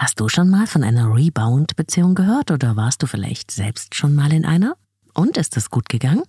Hast 0.00 0.18
du 0.18 0.30
schon 0.30 0.48
mal 0.48 0.66
von 0.66 0.82
einer 0.82 1.14
Rebound-Beziehung 1.14 2.14
gehört 2.14 2.50
oder 2.50 2.74
warst 2.74 3.02
du 3.02 3.06
vielleicht 3.06 3.50
selbst 3.50 3.94
schon 3.94 4.14
mal 4.14 4.32
in 4.32 4.46
einer? 4.46 4.78
Und 5.12 5.36
ist 5.36 5.58
es 5.58 5.68
gut 5.68 5.90
gegangen? 5.90 6.22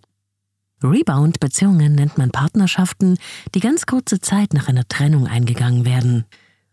Rebound-Beziehungen 0.83 1.95
nennt 1.95 2.17
man 2.17 2.31
Partnerschaften, 2.31 3.17
die 3.55 3.61
ganz 3.61 3.85
kurze 3.85 4.19
Zeit 4.19 4.53
nach 4.53 4.67
einer 4.67 4.85
Trennung 4.89 5.25
eingegangen 5.25 5.85
werden. 5.85 6.25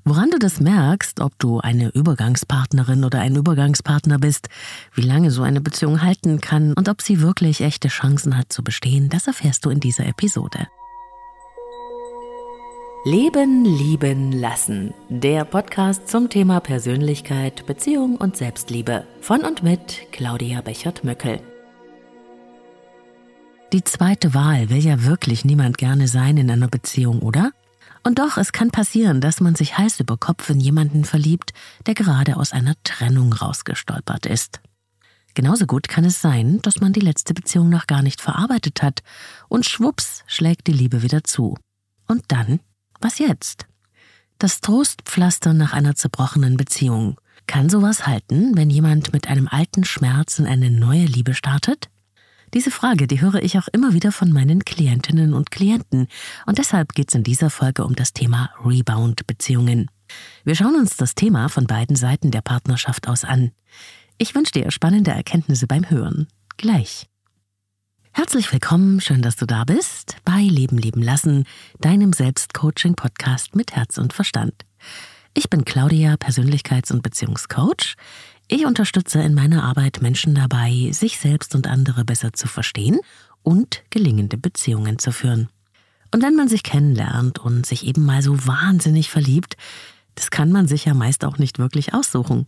Woran 0.05 0.33
du 0.33 0.41
das 0.41 0.59
merkst, 0.59 1.21
ob 1.21 1.39
du 1.39 1.61
eine 1.61 1.91
Übergangspartnerin 1.91 3.05
oder 3.05 3.21
ein 3.21 3.37
Übergangspartner 3.37 4.19
bist, 4.19 4.49
wie 4.93 5.03
lange 5.03 5.31
so 5.31 5.45
eine 5.45 5.61
Beziehung 5.61 6.03
halten 6.03 6.41
kann 6.41 6.73
und 6.73 6.89
ob 6.89 7.01
sie 7.01 7.21
wirklich 7.21 7.61
echte 7.61 7.87
Chancen 7.87 8.37
hat 8.37 8.53
zu 8.53 8.65
bestehen, 8.65 9.09
das 9.09 9.29
erfährst 9.29 9.65
du 9.65 9.71
in 9.71 9.79
dieser 9.79 10.07
Episode. 10.07 10.67
Leben, 13.05 13.65
lieben, 13.65 14.33
lassen. 14.33 14.93
Der 15.09 15.45
Podcast 15.45 16.09
zum 16.09 16.29
Thema 16.29 16.59
Persönlichkeit, 16.59 17.65
Beziehung 17.65 18.17
und 18.17 18.37
Selbstliebe. 18.37 19.07
Von 19.21 19.43
und 19.45 19.63
mit 19.63 20.11
Claudia 20.11 20.61
Bechert-Möckel. 20.63 21.41
Die 23.73 23.85
zweite 23.85 24.35
Wahl 24.35 24.69
will 24.69 24.85
ja 24.85 25.05
wirklich 25.05 25.45
niemand 25.45 25.79
gerne 25.79 26.09
sein 26.09 26.39
in 26.39 26.51
einer 26.51 26.67
Beziehung, 26.67 27.21
oder? 27.21 27.53
Und 28.03 28.19
doch, 28.19 28.37
es 28.37 28.51
kann 28.51 28.73
passieren, 28.73 29.21
dass 29.21 29.41
man 29.41 29.55
sich 29.55 29.79
heiß 29.79 30.01
über 30.01 30.17
Kopf 30.17 30.51
in 30.51 30.59
jemanden 30.59 31.05
verliebt, 31.05 31.53
der 31.87 31.95
gerade 31.95 32.37
aus 32.37 32.53
einer 32.53 32.75
Trennung 32.83 33.33
rausgestolpert 33.33 34.27
ist. 34.27 34.61
Genauso 35.35 35.67
gut 35.67 35.87
kann 35.87 36.05
es 36.05 36.21
sein, 36.21 36.59
dass 36.63 36.81
man 36.81 36.93
die 36.93 37.01
letzte 37.01 37.33
Beziehung 37.33 37.69
noch 37.69 37.87
gar 37.87 38.03
nicht 38.03 38.21
verarbeitet 38.21 38.83
hat 38.83 39.05
und 39.47 39.67
schwupps 39.67 40.25
schlägt 40.27 40.67
die 40.67 40.73
Liebe 40.73 41.03
wieder 41.03 41.23
zu. 41.23 41.57
Und 42.09 42.25
dann 42.29 42.59
was 43.01 43.19
jetzt? 43.19 43.67
Das 44.39 44.61
Trostpflaster 44.61 45.53
nach 45.53 45.73
einer 45.73 45.95
zerbrochenen 45.95 46.57
Beziehung. 46.57 47.21
Kann 47.47 47.69
sowas 47.69 48.07
halten, 48.07 48.57
wenn 48.57 48.71
jemand 48.71 49.13
mit 49.13 49.29
einem 49.29 49.49
alten 49.49 49.85
Schmerz 49.85 50.39
in 50.39 50.47
eine 50.47 50.71
neue 50.71 51.07
Liebe 51.07 51.35
startet? 51.35 51.89
Diese 52.55 52.71
Frage, 52.71 53.07
die 53.07 53.21
höre 53.21 53.43
ich 53.43 53.59
auch 53.59 53.69
immer 53.69 53.93
wieder 53.93 54.13
von 54.13 54.33
meinen 54.33 54.65
Klientinnen 54.65 55.35
und 55.35 55.51
Klienten. 55.51 56.09
Und 56.47 56.59
deshalb 56.59 56.95
geht 56.95 57.09
es 57.09 57.15
in 57.15 57.23
dieser 57.23 57.51
Folge 57.51 57.85
um 57.85 57.95
das 57.95 58.13
Thema 58.13 58.51
Rebound-Beziehungen. 58.65 59.91
Wir 60.45 60.55
schauen 60.55 60.77
uns 60.77 60.97
das 60.97 61.15
Thema 61.15 61.49
von 61.49 61.67
beiden 61.67 61.97
Seiten 61.97 62.31
der 62.31 62.41
Partnerschaft 62.41 63.09
aus 63.09 63.25
an. 63.25 63.53
Ich 64.17 64.35
wünsche 64.35 64.53
dir 64.53 64.71
spannende 64.71 65.11
Erkenntnisse 65.11 65.67
beim 65.67 65.91
Hören. 65.91 66.29
Gleich. 66.57 67.07
Herzlich 68.13 68.53
willkommen, 68.53 69.01
schön, 69.01 69.23
dass 69.23 69.37
du 69.37 69.47
da 69.47 69.65
bist 69.65 70.17
bei 70.25 70.41
Leben 70.41 70.77
leben 70.77 71.03
lassen, 71.03 71.45
deinem 71.81 72.13
Selbstcoaching-Podcast 72.13 73.55
mit 73.55 73.73
Herz 73.77 73.99
und 73.99 74.13
Verstand. 74.13 74.55
Ich 75.35 75.49
bin 75.49 75.65
Claudia, 75.65 76.15
Persönlichkeits- 76.15 76.93
und 76.93 77.03
Beziehungscoach. 77.03 77.95
Ich 78.49 78.67
unterstütze 78.67 79.21
in 79.21 79.35
meiner 79.35 79.63
Arbeit 79.63 80.03
Menschen 80.03 80.35
dabei, 80.35 80.91
sich 80.93 81.19
selbst 81.19 81.55
und 81.55 81.67
andere 81.67 82.05
besser 82.05 82.33
zu 82.33 82.49
verstehen 82.49 82.99
und 83.43 83.83
gelingende 83.91 84.37
Beziehungen 84.37 84.99
zu 84.99 85.13
führen. 85.13 85.49
Und 86.13 86.23
wenn 86.23 86.35
man 86.35 86.49
sich 86.49 86.63
kennenlernt 86.63 87.39
und 87.39 87.67
sich 87.67 87.87
eben 87.87 88.05
mal 88.05 88.23
so 88.23 88.47
wahnsinnig 88.47 89.11
verliebt, 89.11 89.57
das 90.15 90.31
kann 90.31 90.51
man 90.51 90.67
sich 90.67 90.87
ja 90.87 90.95
meist 90.95 91.25
auch 91.25 91.39
nicht 91.39 91.59
wirklich 91.59 91.95
aussuchen. 91.95 92.47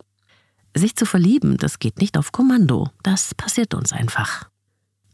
Sich 0.76 0.96
zu 0.96 1.06
verlieben, 1.06 1.56
das 1.56 1.78
geht 1.78 1.98
nicht 1.98 2.18
auf 2.18 2.32
Kommando, 2.32 2.90
das 3.02 3.34
passiert 3.34 3.74
uns 3.74 3.92
einfach. 3.92 4.49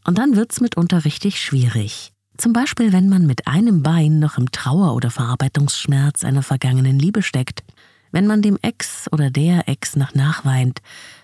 Und 0.06 0.18
dann 0.18 0.36
wird's 0.36 0.60
mitunter 0.60 1.04
richtig 1.04 1.40
schwierig. 1.40 2.12
Zum 2.36 2.52
Beispiel, 2.52 2.92
wenn 2.92 3.08
man 3.08 3.26
mit 3.26 3.46
einem 3.48 3.82
Bein 3.82 4.20
noch 4.20 4.38
im 4.38 4.52
Trauer- 4.52 4.94
oder 4.94 5.10
Verarbeitungsschmerz 5.10 6.22
einer 6.22 6.42
vergangenen 6.42 6.98
Liebe 6.98 7.22
steckt, 7.22 7.64
wenn 8.12 8.26
man 8.26 8.40
dem 8.40 8.58
Ex 8.62 9.08
oder 9.10 9.30
der 9.30 9.68
Ex 9.68 9.96
noch 9.96 10.14
nachweint, 10.14 10.80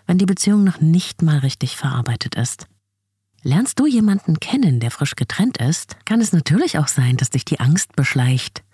wenn 0.06 0.19
die 0.19 0.27
Beziehung 0.27 0.64
noch 0.64 0.80
nicht 0.80 1.22
mal 1.22 1.39
richtig 1.39 1.77
verarbeitet 1.77 2.34
ist. 2.34 2.66
Lernst 3.44 3.78
du 3.78 3.86
jemanden 3.86 4.41
kennen, 4.41 4.80
der 4.80 4.91
frisch 4.91 5.14
getrennt 5.14 5.58
ist, 5.58 5.96
kann 6.05 6.20
es 6.20 6.33
natürlich 6.33 6.78
auch 6.78 6.89
sein, 6.89 7.17
dass 7.17 7.30
dich 7.30 7.45
die 7.45 7.61
Angst 7.61 7.95
beschleicht. 7.95 8.64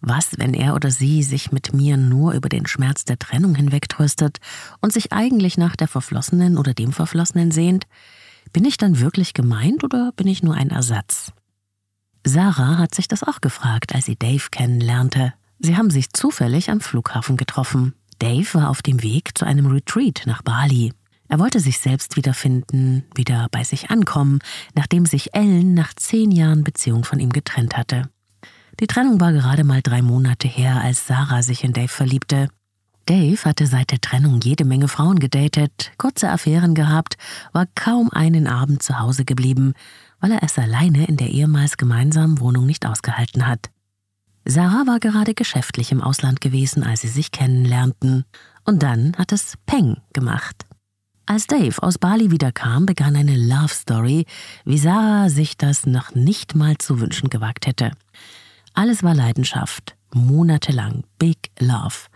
Was, 0.00 0.38
wenn 0.38 0.54
er 0.54 0.74
oder 0.74 0.90
sie 0.90 1.22
sich 1.22 1.52
mit 1.52 1.74
mir 1.74 1.98
nur 1.98 2.32
über 2.32 2.48
den 2.48 2.66
Schmerz 2.66 3.04
der 3.04 3.18
Trennung 3.18 3.54
hinwegtröstet 3.54 4.38
und 4.80 4.92
sich 4.92 5.12
eigentlich 5.12 5.58
nach 5.58 5.76
der 5.76 5.88
Verflossenen 5.88 6.56
oder 6.56 6.72
dem 6.72 6.92
Verflossenen 6.92 7.50
sehnt? 7.50 7.86
Bin 8.52 8.64
ich 8.64 8.76
dann 8.76 9.00
wirklich 9.00 9.34
gemeint 9.34 9.84
oder 9.84 10.12
bin 10.16 10.26
ich 10.26 10.42
nur 10.42 10.54
ein 10.54 10.70
Ersatz? 10.70 11.32
Sarah 12.26 12.78
hat 12.78 12.94
sich 12.94 13.08
das 13.08 13.22
auch 13.22 13.40
gefragt, 13.40 13.94
als 13.94 14.06
sie 14.06 14.16
Dave 14.16 14.48
kennenlernte. 14.50 15.34
Sie 15.58 15.76
haben 15.76 15.90
sich 15.90 16.12
zufällig 16.12 16.70
am 16.70 16.80
Flughafen 16.80 17.36
getroffen. 17.36 17.94
Dave 18.18 18.54
war 18.54 18.70
auf 18.70 18.82
dem 18.82 19.02
Weg 19.02 19.36
zu 19.38 19.44
einem 19.46 19.66
Retreat 19.66 20.22
nach 20.26 20.42
Bali. 20.42 20.92
Er 21.28 21.38
wollte 21.38 21.60
sich 21.60 21.78
selbst 21.78 22.16
wiederfinden, 22.16 23.04
wieder 23.14 23.46
bei 23.52 23.62
sich 23.62 23.90
ankommen, 23.90 24.40
nachdem 24.74 25.06
sich 25.06 25.32
Ellen 25.32 25.74
nach 25.74 25.94
zehn 25.94 26.32
Jahren 26.32 26.64
Beziehung 26.64 27.04
von 27.04 27.20
ihm 27.20 27.30
getrennt 27.30 27.76
hatte. 27.76 28.10
Die 28.80 28.88
Trennung 28.88 29.20
war 29.20 29.32
gerade 29.32 29.62
mal 29.62 29.80
drei 29.80 30.02
Monate 30.02 30.48
her, 30.48 30.80
als 30.80 31.06
Sarah 31.06 31.42
sich 31.42 31.62
in 31.62 31.72
Dave 31.72 31.88
verliebte. 31.88 32.48
Dave 33.10 33.44
hatte 33.44 33.66
seit 33.66 33.90
der 33.90 34.00
Trennung 34.00 34.38
jede 34.40 34.64
Menge 34.64 34.86
Frauen 34.86 35.18
gedatet, 35.18 35.90
kurze 35.98 36.30
Affären 36.30 36.76
gehabt, 36.76 37.16
war 37.52 37.66
kaum 37.74 38.08
einen 38.12 38.46
Abend 38.46 38.84
zu 38.84 39.00
Hause 39.00 39.24
geblieben, 39.24 39.74
weil 40.20 40.30
er 40.30 40.44
es 40.44 40.56
alleine 40.60 41.06
in 41.06 41.16
der 41.16 41.26
ehemals 41.30 41.76
gemeinsamen 41.76 42.38
Wohnung 42.38 42.66
nicht 42.66 42.86
ausgehalten 42.86 43.48
hat. 43.48 43.70
Sarah 44.44 44.86
war 44.86 45.00
gerade 45.00 45.34
geschäftlich 45.34 45.90
im 45.90 46.00
Ausland 46.02 46.40
gewesen, 46.40 46.84
als 46.84 47.00
sie 47.00 47.08
sich 47.08 47.32
kennenlernten. 47.32 48.26
Und 48.64 48.84
dann 48.84 49.16
hat 49.18 49.32
es 49.32 49.54
Peng 49.66 49.96
gemacht. 50.12 50.64
Als 51.26 51.48
Dave 51.48 51.82
aus 51.82 51.98
Bali 51.98 52.30
wiederkam, 52.30 52.86
begann 52.86 53.16
eine 53.16 53.36
Love 53.36 53.74
Story, 53.74 54.24
wie 54.64 54.78
Sarah 54.78 55.30
sich 55.30 55.56
das 55.56 55.84
noch 55.84 56.14
nicht 56.14 56.54
mal 56.54 56.78
zu 56.78 57.00
wünschen 57.00 57.28
gewagt 57.28 57.66
hätte. 57.66 57.90
Alles 58.72 59.02
war 59.02 59.16
Leidenschaft, 59.16 59.96
monatelang, 60.14 61.04
Big 61.18 61.50
Love. 61.58 62.08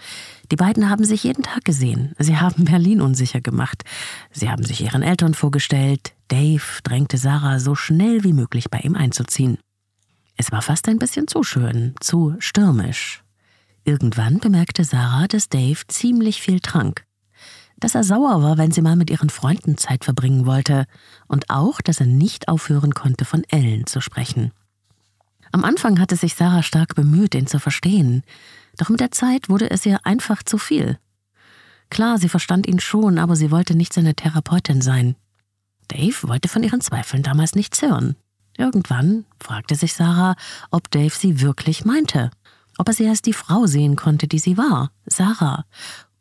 Die 0.51 0.57
beiden 0.57 0.91
haben 0.91 1.05
sich 1.05 1.25
jeden 1.25 1.43
Tag 1.43 1.65
gesehen. 1.65 2.15
Sie 2.19 2.37
haben 2.37 2.65
Berlin 2.67 3.01
unsicher 3.01 3.41
gemacht. 3.41 3.85
Sie 4.31 4.51
haben 4.51 4.65
sich 4.65 4.81
ihren 4.81 5.03
Eltern 5.03 5.35
vorgestellt. 5.35 6.15
Dave 6.29 6.63
drängte 6.83 7.19
Sarah 7.19 7.59
so 7.59 7.75
schnell 7.75 8.25
wie 8.25 8.33
möglich 8.33 8.71
bei 8.71 8.79
ihm 8.79 8.95
einzuziehen. 8.95 9.59
Es 10.37 10.51
war 10.51 10.63
fast 10.63 10.89
ein 10.89 10.99
bisschen 10.99 11.29
zu 11.29 11.43
schön, 11.43 11.95
zu 12.01 12.35
stürmisch. 12.39 13.23
Irgendwann 13.85 14.39
bemerkte 14.39 14.85
Sarah, 14.85 15.29
dass 15.29 15.49
Dave 15.49 15.87
ziemlich 15.89 16.41
viel 16.41 16.61
trank. 16.61 17.05
Dass 17.79 17.95
er 17.95 18.03
sauer 18.03 18.43
war, 18.43 18.57
wenn 18.57 18.71
sie 18.73 18.83
mal 18.83 18.97
mit 18.97 19.11
ihren 19.11 19.31
Freunden 19.31 19.77
Zeit 19.77 20.05
verbringen 20.05 20.47
wollte. 20.47 20.87
Und 21.29 21.51
auch, 21.51 21.81
dass 21.81 22.01
er 22.01 22.07
nicht 22.07 22.49
aufhören 22.49 22.95
konnte, 22.95 23.25
von 23.25 23.45
Ellen 23.49 23.87
zu 23.87 24.01
sprechen. 24.01 24.53
Am 25.53 25.65
Anfang 25.65 26.01
hatte 26.01 26.17
sich 26.17 26.35
Sarah 26.35 26.63
stark 26.63 26.95
bemüht, 26.95 27.35
ihn 27.35 27.47
zu 27.47 27.59
verstehen. 27.59 28.23
Doch 28.77 28.89
mit 28.89 29.01
der 29.01 29.11
Zeit 29.11 29.49
wurde 29.49 29.71
es 29.71 29.87
ihr 29.87 30.05
einfach 30.05 30.43
zu 30.43 30.59
viel. 30.59 30.99
Klar, 31.91 32.19
sie 32.19 32.29
verstand 32.29 32.67
ihn 32.67 32.81
schon, 32.81 33.19
aber 33.19 33.37
sie 33.37 33.51
wollte 33.51 33.75
nicht 33.75 33.93
seine 33.93 34.15
Therapeutin 34.15 34.83
sein. 34.83 35.17
Dave 35.89 36.29
wollte 36.29 36.49
von 36.49 36.63
ihren 36.63 36.81
Zweifeln 36.81 37.23
damals 37.23 37.55
nichts 37.55 37.83
hören. 37.83 38.17
Irgendwann 38.57 39.25
fragte 39.41 39.75
sich 39.75 39.95
Sarah, 39.95 40.37
ob 40.71 40.91
Dave 40.91 41.15
sie 41.15 41.41
wirklich 41.41 41.85
meinte, 41.85 42.31
ob 42.79 42.89
er 42.89 42.95
sie 42.95 43.09
als 43.09 43.23
die 43.23 43.33
Frau 43.33 43.67
sehen 43.67 43.97
konnte, 43.97 44.27
die 44.27 44.39
sie 44.39 44.57
war, 44.57 44.91
Sarah, 45.07 45.65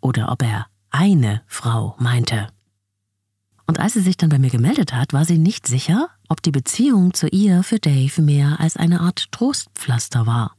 oder 0.01 0.31
ob 0.31 0.43
er 0.43 0.67
eine 0.89 1.41
Frau 1.47 1.95
meinte. 1.99 2.47
Und 3.65 3.79
als 3.79 3.93
sie 3.93 4.01
sich 4.01 4.17
dann 4.17 4.29
bei 4.29 4.39
mir 4.39 4.49
gemeldet 4.49 4.93
hat, 4.93 5.13
war 5.13 5.25
sie 5.25 5.37
nicht 5.37 5.67
sicher, 5.67 6.09
ob 6.33 6.41
die 6.41 6.49
Beziehung 6.49 7.13
zu 7.13 7.27
ihr 7.27 7.61
für 7.61 7.77
Dave 7.77 8.19
mehr 8.19 8.59
als 8.59 8.75
eine 8.75 9.01
Art 9.01 9.31
Trostpflaster 9.31 10.25
war. 10.25 10.55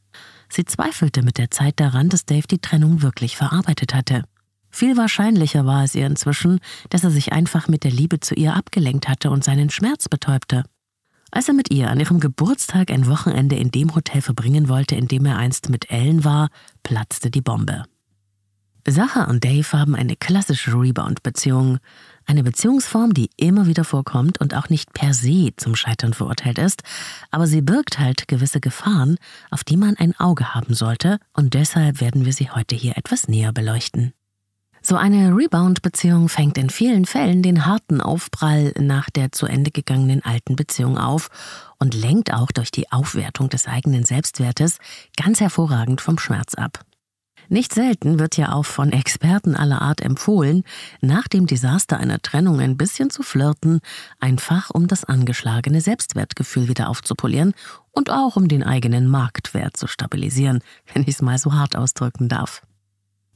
Sie 0.48 0.64
zweifelte 0.64 1.24
mit 1.24 1.36
der 1.36 1.50
Zeit 1.50 1.80
daran, 1.80 2.08
dass 2.08 2.26
Dave 2.26 2.46
die 2.46 2.60
Trennung 2.60 3.02
wirklich 3.02 3.36
verarbeitet 3.36 3.92
hatte. 3.92 4.22
Viel 4.70 4.96
wahrscheinlicher 4.96 5.66
war 5.66 5.82
es 5.82 5.96
ihr 5.96 6.06
inzwischen, 6.06 6.60
dass 6.90 7.02
er 7.02 7.10
sich 7.10 7.32
einfach 7.32 7.66
mit 7.66 7.82
der 7.82 7.90
Liebe 7.90 8.20
zu 8.20 8.36
ihr 8.36 8.54
abgelenkt 8.54 9.08
hatte 9.08 9.30
und 9.30 9.42
seinen 9.42 9.68
Schmerz 9.68 10.08
betäubte. 10.08 10.62
Als 11.32 11.48
er 11.48 11.54
mit 11.54 11.72
ihr 11.72 11.90
an 11.90 11.98
ihrem 11.98 12.20
Geburtstag 12.20 12.92
ein 12.92 13.08
Wochenende 13.08 13.56
in 13.56 13.72
dem 13.72 13.96
Hotel 13.96 14.22
verbringen 14.22 14.68
wollte, 14.68 14.94
in 14.94 15.08
dem 15.08 15.26
er 15.26 15.38
einst 15.38 15.70
mit 15.70 15.90
Ellen 15.90 16.22
war, 16.22 16.50
platzte 16.84 17.32
die 17.32 17.40
Bombe. 17.40 17.82
Sacha 18.86 19.24
und 19.24 19.44
Dave 19.44 19.72
haben 19.72 19.94
eine 19.94 20.14
klassische 20.14 20.72
Rebound-Beziehung. 20.72 21.78
Eine 22.26 22.42
Beziehungsform, 22.42 23.12
die 23.12 23.30
immer 23.36 23.66
wieder 23.66 23.84
vorkommt 23.84 24.40
und 24.40 24.54
auch 24.54 24.70
nicht 24.70 24.92
per 24.92 25.12
se 25.12 25.50
zum 25.56 25.76
Scheitern 25.76 26.14
verurteilt 26.14 26.58
ist, 26.58 26.82
aber 27.30 27.46
sie 27.46 27.60
birgt 27.60 27.98
halt 27.98 28.28
gewisse 28.28 28.60
Gefahren, 28.60 29.16
auf 29.50 29.64
die 29.64 29.76
man 29.76 29.96
ein 29.96 30.18
Auge 30.18 30.54
haben 30.54 30.74
sollte, 30.74 31.18
und 31.34 31.54
deshalb 31.54 32.00
werden 32.00 32.24
wir 32.24 32.32
sie 32.32 32.50
heute 32.50 32.74
hier 32.74 32.96
etwas 32.96 33.28
näher 33.28 33.52
beleuchten. 33.52 34.14
So 34.86 34.96
eine 34.96 35.34
Rebound-Beziehung 35.34 36.28
fängt 36.28 36.58
in 36.58 36.68
vielen 36.68 37.06
Fällen 37.06 37.42
den 37.42 37.64
harten 37.64 38.02
Aufprall 38.02 38.74
nach 38.78 39.08
der 39.08 39.32
zu 39.32 39.46
Ende 39.46 39.70
gegangenen 39.70 40.22
alten 40.22 40.56
Beziehung 40.56 40.98
auf 40.98 41.30
und 41.78 41.94
lenkt 41.94 42.34
auch 42.34 42.52
durch 42.52 42.70
die 42.70 42.92
Aufwertung 42.92 43.48
des 43.48 43.66
eigenen 43.66 44.04
Selbstwertes 44.04 44.76
ganz 45.16 45.40
hervorragend 45.40 46.02
vom 46.02 46.18
Schmerz 46.18 46.54
ab. 46.54 46.84
Nicht 47.48 47.74
selten 47.74 48.18
wird 48.18 48.36
ja 48.36 48.52
auch 48.52 48.64
von 48.64 48.92
Experten 48.92 49.54
aller 49.54 49.82
Art 49.82 50.00
empfohlen, 50.00 50.64
nach 51.00 51.28
dem 51.28 51.46
Desaster 51.46 51.98
einer 51.98 52.20
Trennung 52.20 52.60
ein 52.60 52.76
bisschen 52.76 53.10
zu 53.10 53.22
flirten, 53.22 53.80
einfach 54.18 54.70
um 54.70 54.88
das 54.88 55.04
angeschlagene 55.04 55.80
Selbstwertgefühl 55.80 56.68
wieder 56.68 56.88
aufzupolieren 56.88 57.52
und 57.90 58.10
auch 58.10 58.36
um 58.36 58.48
den 58.48 58.62
eigenen 58.62 59.06
Marktwert 59.06 59.76
zu 59.76 59.86
stabilisieren, 59.86 60.60
wenn 60.94 61.02
ich 61.02 61.08
es 61.08 61.22
mal 61.22 61.38
so 61.38 61.52
hart 61.52 61.76
ausdrücken 61.76 62.28
darf. 62.28 62.62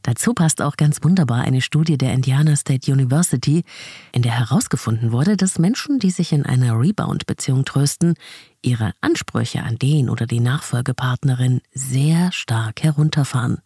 Dazu 0.02 0.32
passt 0.32 0.62
auch 0.62 0.76
ganz 0.76 1.02
wunderbar 1.02 1.42
eine 1.42 1.60
Studie 1.60 1.98
der 1.98 2.14
Indiana 2.14 2.56
State 2.56 2.90
University, 2.90 3.64
in 4.12 4.22
der 4.22 4.38
herausgefunden 4.38 5.12
wurde, 5.12 5.36
dass 5.36 5.58
Menschen, 5.58 5.98
die 5.98 6.10
sich 6.10 6.32
in 6.32 6.46
einer 6.46 6.80
Rebound-Beziehung 6.80 7.64
trösten, 7.64 8.14
ihre 8.62 8.92
Ansprüche 9.00 9.62
an 9.62 9.76
den 9.76 10.08
oder 10.08 10.26
die 10.26 10.40
Nachfolgepartnerin 10.40 11.60
sehr 11.74 12.32
stark 12.32 12.82
herunterfahren. 12.82 13.58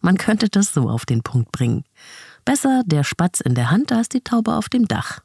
Man 0.00 0.18
könnte 0.18 0.48
das 0.48 0.72
so 0.72 0.88
auf 0.88 1.06
den 1.06 1.22
Punkt 1.22 1.52
bringen. 1.52 1.84
Besser 2.44 2.82
der 2.86 3.04
Spatz 3.04 3.40
in 3.40 3.54
der 3.54 3.70
Hand 3.70 3.92
als 3.92 4.08
die 4.08 4.22
Taube 4.22 4.54
auf 4.54 4.68
dem 4.68 4.86
Dach. 4.86 5.20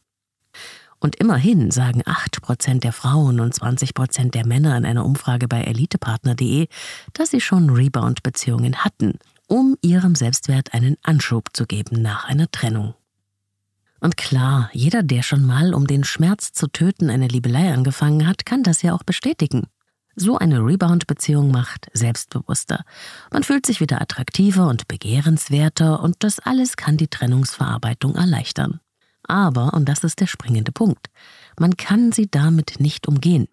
Und 0.99 1.17
immerhin 1.17 1.69
sagen 1.69 2.01
8% 2.03 2.79
der 2.79 2.93
Frauen 2.93 3.41
und 3.41 3.53
20% 3.53 4.31
der 4.31 4.47
Männer 4.47 4.77
in 4.77 4.85
einer 4.85 5.05
Umfrage 5.05 5.49
bei 5.49 5.61
elitepartner.de, 5.61 6.67
dass 7.11 7.31
sie 7.31 7.41
schon 7.41 7.69
Rebound-Beziehungen 7.69 8.85
hatten, 8.85 9.19
um 9.47 9.75
ihrem 9.81 10.15
Selbstwert 10.15 10.73
einen 10.73 10.95
Anschub 11.03 11.49
zu 11.51 11.65
geben 11.65 12.01
nach 12.01 12.23
einer 12.25 12.49
Trennung. 12.49 12.93
Und 13.99 14.15
klar, 14.15 14.69
jeder, 14.73 15.03
der 15.03 15.23
schon 15.23 15.45
mal, 15.45 15.73
um 15.73 15.87
den 15.87 16.05
Schmerz 16.05 16.53
zu 16.53 16.67
töten, 16.67 17.09
eine 17.09 17.27
Liebelei 17.27 17.73
angefangen 17.73 18.25
hat, 18.25 18.45
kann 18.45 18.63
das 18.63 18.81
ja 18.81 18.93
auch 18.93 19.03
bestätigen. 19.03 19.67
So 20.15 20.37
eine 20.37 20.59
Rebound-Beziehung 20.59 21.49
macht 21.49 21.89
selbstbewusster. 21.93 22.83
Man 23.31 23.43
fühlt 23.43 23.65
sich 23.65 23.79
wieder 23.79 24.01
attraktiver 24.01 24.67
und 24.67 24.87
begehrenswerter 24.87 26.01
und 26.01 26.17
das 26.19 26.39
alles 26.39 26.77
kann 26.77 26.97
die 26.97 27.07
Trennungsverarbeitung 27.07 28.15
erleichtern. 28.15 28.79
Aber, 29.23 29.73
und 29.73 29.89
das 29.89 30.03
ist 30.03 30.19
der 30.19 30.27
springende 30.27 30.71
Punkt, 30.71 31.07
man 31.59 31.77
kann 31.77 32.11
sie 32.11 32.29
damit 32.29 32.79
nicht 32.79 33.07
umgehen. 33.07 33.47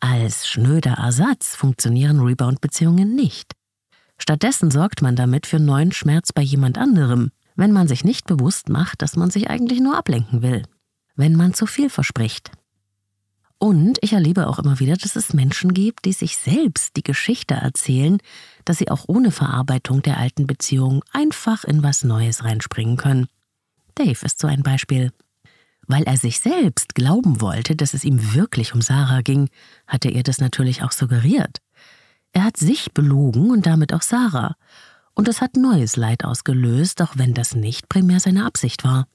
Als 0.00 0.48
schnöder 0.48 0.94
Ersatz 0.94 1.54
funktionieren 1.54 2.20
Rebound-Beziehungen 2.20 3.14
nicht. 3.14 3.52
Stattdessen 4.18 4.70
sorgt 4.70 5.02
man 5.02 5.16
damit 5.16 5.46
für 5.46 5.58
neuen 5.58 5.92
Schmerz 5.92 6.32
bei 6.32 6.42
jemand 6.42 6.78
anderem, 6.78 7.32
wenn 7.54 7.72
man 7.72 7.86
sich 7.86 8.04
nicht 8.04 8.26
bewusst 8.26 8.68
macht, 8.68 9.02
dass 9.02 9.16
man 9.16 9.30
sich 9.30 9.50
eigentlich 9.50 9.80
nur 9.80 9.96
ablenken 9.96 10.42
will, 10.42 10.62
wenn 11.16 11.34
man 11.36 11.54
zu 11.54 11.66
viel 11.66 11.90
verspricht, 11.90 12.50
und 13.62 13.98
ich 14.00 14.12
erlebe 14.12 14.48
auch 14.48 14.58
immer 14.58 14.80
wieder, 14.80 14.96
dass 14.96 15.14
es 15.14 15.34
Menschen 15.34 15.72
gibt, 15.72 16.04
die 16.04 16.12
sich 16.12 16.36
selbst 16.36 16.96
die 16.96 17.04
Geschichte 17.04 17.54
erzählen, 17.54 18.18
dass 18.64 18.78
sie 18.78 18.90
auch 18.90 19.04
ohne 19.06 19.30
Verarbeitung 19.30 20.02
der 20.02 20.18
alten 20.18 20.48
Beziehung 20.48 21.04
einfach 21.12 21.62
in 21.62 21.84
was 21.84 22.02
Neues 22.02 22.42
reinspringen 22.42 22.96
können. 22.96 23.28
Dave 23.94 24.26
ist 24.26 24.40
so 24.40 24.48
ein 24.48 24.64
Beispiel. 24.64 25.12
Weil 25.86 26.02
er 26.02 26.16
sich 26.16 26.40
selbst 26.40 26.96
glauben 26.96 27.40
wollte, 27.40 27.76
dass 27.76 27.94
es 27.94 28.02
ihm 28.02 28.34
wirklich 28.34 28.74
um 28.74 28.82
Sarah 28.82 29.20
ging, 29.20 29.48
hatte 29.86 30.08
er 30.08 30.24
das 30.24 30.40
natürlich 30.40 30.82
auch 30.82 30.90
suggeriert. 30.90 31.58
Er 32.32 32.42
hat 32.42 32.56
sich 32.56 32.92
belogen 32.92 33.52
und 33.52 33.64
damit 33.64 33.94
auch 33.94 34.02
Sarah. 34.02 34.56
Und 35.14 35.28
es 35.28 35.40
hat 35.40 35.54
neues 35.54 35.94
Leid 35.94 36.24
ausgelöst, 36.24 37.00
auch 37.00 37.12
wenn 37.14 37.32
das 37.32 37.54
nicht 37.54 37.88
primär 37.88 38.18
seine 38.18 38.44
Absicht 38.44 38.82
war. 38.82 39.06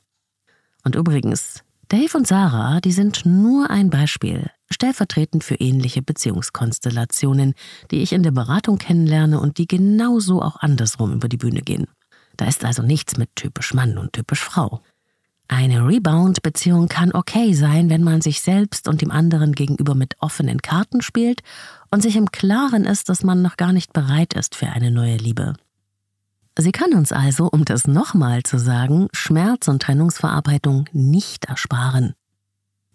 Und 0.85 0.95
übrigens, 0.95 1.65
Dave 1.89 2.17
und 2.17 2.27
Sarah, 2.27 2.81
die 2.81 2.91
sind 2.91 3.25
nur 3.25 3.69
ein 3.69 3.89
Beispiel, 3.89 4.49
stellvertretend 4.69 5.45
für 5.45 5.55
ähnliche 5.55 6.01
Beziehungskonstellationen, 6.01 7.53
die 7.91 8.01
ich 8.01 8.11
in 8.11 8.23
der 8.23 8.31
Beratung 8.31 8.77
kennenlerne 8.77 9.39
und 9.39 9.57
die 9.57 9.67
genauso 9.67 10.41
auch 10.41 10.57
andersrum 10.57 11.13
über 11.13 11.29
die 11.29 11.37
Bühne 11.37 11.61
gehen. 11.61 11.87
Da 12.35 12.45
ist 12.45 12.65
also 12.65 12.83
nichts 12.83 13.17
mit 13.17 13.29
typisch 13.37 13.73
Mann 13.73 13.97
und 13.97 14.11
typisch 14.11 14.43
Frau. 14.43 14.81
Eine 15.47 15.87
Rebound-Beziehung 15.87 16.89
kann 16.89 17.13
okay 17.13 17.53
sein, 17.53 17.89
wenn 17.89 18.03
man 18.03 18.19
sich 18.19 18.41
selbst 18.41 18.89
und 18.89 19.01
dem 19.01 19.11
anderen 19.11 19.53
gegenüber 19.53 19.95
mit 19.95 20.15
offenen 20.19 20.61
Karten 20.61 21.01
spielt 21.01 21.41
und 21.89 22.03
sich 22.03 22.17
im 22.17 22.31
Klaren 22.31 22.83
ist, 22.83 23.07
dass 23.07 23.23
man 23.23 23.41
noch 23.41 23.55
gar 23.55 23.71
nicht 23.71 23.93
bereit 23.93 24.33
ist 24.33 24.55
für 24.55 24.67
eine 24.67 24.91
neue 24.91 25.15
Liebe. 25.15 25.53
Sie 26.59 26.71
kann 26.71 26.93
uns 26.95 27.11
also, 27.11 27.49
um 27.51 27.65
das 27.65 27.87
nochmal 27.87 28.41
zu 28.41 28.57
sagen, 28.57 29.09
Schmerz 29.13 29.67
und 29.67 29.79
Trennungsverarbeitung 29.83 30.89
nicht 30.91 31.45
ersparen. 31.45 32.15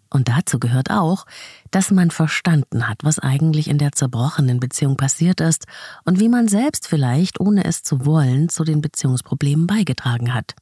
Und 0.09 0.27
dazu 0.27 0.59
gehört 0.59 0.91
auch, 0.91 1.25
dass 1.71 1.89
man 1.89 2.11
verstanden 2.11 2.89
hat, 2.89 2.99
was 3.03 3.19
eigentlich 3.19 3.69
in 3.69 3.77
der 3.77 3.93
zerbrochenen 3.93 4.59
Beziehung 4.59 4.97
passiert 4.97 5.39
ist 5.39 5.65
und 6.03 6.19
wie 6.19 6.27
man 6.27 6.49
selbst 6.49 6.87
vielleicht, 6.87 7.39
ohne 7.39 7.63
es 7.63 7.83
zu 7.83 8.05
wollen, 8.05 8.49
zu 8.49 8.65
den 8.65 8.81
Beziehungsproblemen 8.81 9.65
beigetragen 9.65 10.33
hat. 10.33 10.55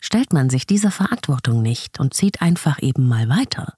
Stellt 0.00 0.32
man 0.32 0.50
sich 0.50 0.66
dieser 0.66 0.90
Verantwortung 0.90 1.62
nicht 1.62 2.00
und 2.00 2.14
zieht 2.14 2.42
einfach 2.42 2.82
eben 2.82 3.06
mal 3.06 3.28
weiter, 3.28 3.74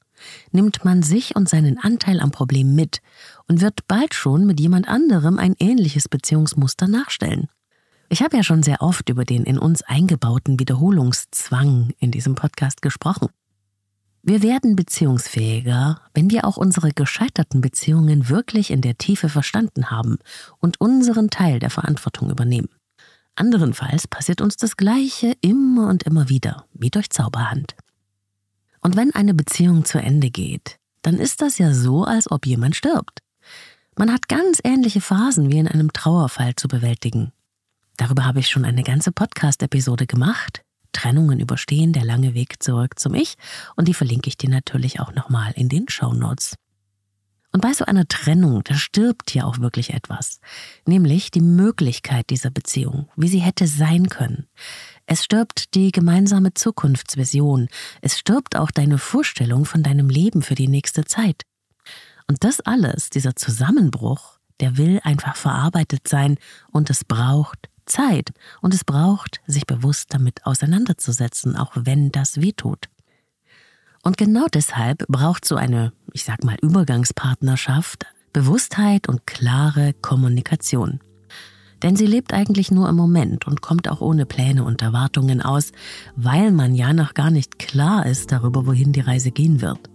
nimmt 0.50 0.84
man 0.84 1.02
sich 1.02 1.36
und 1.36 1.48
seinen 1.48 1.78
Anteil 1.78 2.20
am 2.20 2.30
Problem 2.30 2.74
mit 2.74 3.02
und 3.46 3.60
wird 3.60 3.86
bald 3.86 4.14
schon 4.14 4.46
mit 4.46 4.60
jemand 4.60 4.88
anderem 4.88 5.38
ein 5.38 5.54
ähnliches 5.58 6.08
Beziehungsmuster 6.08 6.88
nachstellen. 6.88 7.48
Ich 8.12 8.22
habe 8.22 8.36
ja 8.36 8.42
schon 8.42 8.62
sehr 8.62 8.82
oft 8.82 9.08
über 9.08 9.24
den 9.24 9.44
in 9.44 9.56
uns 9.56 9.80
eingebauten 9.80 10.60
Wiederholungszwang 10.60 11.94
in 11.98 12.10
diesem 12.10 12.34
Podcast 12.34 12.82
gesprochen. 12.82 13.30
Wir 14.22 14.42
werden 14.42 14.76
beziehungsfähiger, 14.76 15.98
wenn 16.12 16.30
wir 16.30 16.46
auch 16.46 16.58
unsere 16.58 16.90
gescheiterten 16.90 17.62
Beziehungen 17.62 18.28
wirklich 18.28 18.70
in 18.70 18.82
der 18.82 18.98
Tiefe 18.98 19.30
verstanden 19.30 19.90
haben 19.90 20.18
und 20.58 20.78
unseren 20.78 21.30
Teil 21.30 21.58
der 21.58 21.70
Verantwortung 21.70 22.28
übernehmen. 22.30 22.68
Anderenfalls 23.34 24.06
passiert 24.06 24.42
uns 24.42 24.58
das 24.58 24.76
Gleiche 24.76 25.32
immer 25.40 25.88
und 25.88 26.02
immer 26.02 26.28
wieder, 26.28 26.66
wie 26.74 26.90
durch 26.90 27.08
Zauberhand. 27.08 27.76
Und 28.82 28.94
wenn 28.94 29.14
eine 29.14 29.32
Beziehung 29.32 29.86
zu 29.86 29.96
Ende 29.96 30.28
geht, 30.28 30.76
dann 31.00 31.16
ist 31.16 31.40
das 31.40 31.56
ja 31.56 31.72
so, 31.72 32.04
als 32.04 32.30
ob 32.30 32.44
jemand 32.44 32.76
stirbt. 32.76 33.20
Man 33.96 34.12
hat 34.12 34.28
ganz 34.28 34.60
ähnliche 34.62 35.00
Phasen 35.00 35.50
wie 35.50 35.60
in 35.60 35.66
einem 35.66 35.94
Trauerfall 35.94 36.56
zu 36.56 36.68
bewältigen. 36.68 37.32
Darüber 37.96 38.24
habe 38.24 38.40
ich 38.40 38.48
schon 38.48 38.64
eine 38.64 38.82
ganze 38.82 39.12
Podcast-Episode 39.12 40.06
gemacht. 40.06 40.62
Trennungen 40.92 41.40
überstehen, 41.40 41.92
der 41.92 42.04
lange 42.04 42.34
Weg 42.34 42.62
zurück 42.62 42.98
zum 42.98 43.14
Ich. 43.14 43.36
Und 43.76 43.88
die 43.88 43.94
verlinke 43.94 44.28
ich 44.28 44.36
dir 44.36 44.50
natürlich 44.50 45.00
auch 45.00 45.14
nochmal 45.14 45.52
in 45.56 45.68
den 45.68 45.88
Show 45.88 46.12
Notes. 46.12 46.56
Und 47.54 47.60
bei 47.60 47.74
so 47.74 47.84
einer 47.84 48.08
Trennung, 48.08 48.64
da 48.64 48.74
stirbt 48.74 49.34
ja 49.34 49.44
auch 49.44 49.58
wirklich 49.58 49.92
etwas. 49.92 50.40
Nämlich 50.86 51.30
die 51.30 51.42
Möglichkeit 51.42 52.30
dieser 52.30 52.50
Beziehung, 52.50 53.10
wie 53.14 53.28
sie 53.28 53.40
hätte 53.40 53.66
sein 53.66 54.08
können. 54.08 54.46
Es 55.04 55.24
stirbt 55.24 55.74
die 55.74 55.92
gemeinsame 55.92 56.54
Zukunftsvision. 56.54 57.68
Es 58.00 58.18
stirbt 58.18 58.56
auch 58.56 58.70
deine 58.70 58.96
Vorstellung 58.96 59.66
von 59.66 59.82
deinem 59.82 60.08
Leben 60.08 60.40
für 60.40 60.54
die 60.54 60.68
nächste 60.68 61.04
Zeit. 61.04 61.42
Und 62.26 62.42
das 62.42 62.60
alles, 62.60 63.10
dieser 63.10 63.36
Zusammenbruch, 63.36 64.38
der 64.60 64.78
will 64.78 65.00
einfach 65.02 65.36
verarbeitet 65.36 66.08
sein 66.08 66.38
und 66.70 66.88
es 66.88 67.04
braucht 67.04 67.68
Zeit 67.86 68.30
und 68.60 68.74
es 68.74 68.84
braucht, 68.84 69.40
sich 69.46 69.66
bewusst 69.66 70.14
damit 70.14 70.46
auseinanderzusetzen, 70.46 71.56
auch 71.56 71.72
wenn 71.74 72.10
das 72.10 72.40
wehtut. 72.40 72.88
Und 74.02 74.16
genau 74.16 74.46
deshalb 74.52 75.06
braucht 75.08 75.44
so 75.44 75.56
eine, 75.56 75.92
ich 76.12 76.24
sag 76.24 76.42
mal, 76.42 76.56
Übergangspartnerschaft 76.60 78.06
Bewusstheit 78.32 79.08
und 79.08 79.26
klare 79.26 79.92
Kommunikation. 80.00 81.00
Denn 81.82 81.96
sie 81.96 82.06
lebt 82.06 82.32
eigentlich 82.32 82.70
nur 82.70 82.88
im 82.88 82.96
Moment 82.96 83.46
und 83.46 83.60
kommt 83.60 83.88
auch 83.88 84.00
ohne 84.00 84.24
Pläne 84.24 84.64
und 84.64 84.80
Erwartungen 84.82 85.42
aus, 85.42 85.72
weil 86.16 86.52
man 86.52 86.74
ja 86.74 86.92
noch 86.92 87.12
gar 87.12 87.30
nicht 87.30 87.58
klar 87.58 88.06
ist 88.06 88.32
darüber, 88.32 88.66
wohin 88.66 88.92
die 88.92 89.00
Reise 89.00 89.32
gehen 89.32 89.60
wird. 89.60 89.91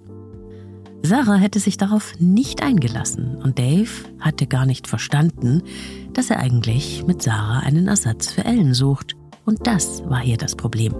Sarah 1.08 1.38
hätte 1.38 1.62
sich 1.62 1.78
darauf 1.78 2.20
nicht 2.20 2.62
eingelassen 2.62 3.38
und 3.38 3.58
Dave 3.58 3.88
hatte 4.20 4.46
gar 4.46 4.66
nicht 4.66 4.88
verstanden, 4.88 5.64
dass 6.12 6.30
er 6.30 6.40
eigentlich 6.40 7.06
mit 7.08 7.22
Sarah 7.22 7.60
einen 7.60 7.88
Ersatz 7.88 8.34
für 8.34 8.44
Ellen 8.44 8.74
sucht. 8.74 9.16
Und 9.46 9.66
das 9.66 10.04
war 10.10 10.20
hier 10.20 10.36
das 10.36 10.58
Problem. 10.58 10.94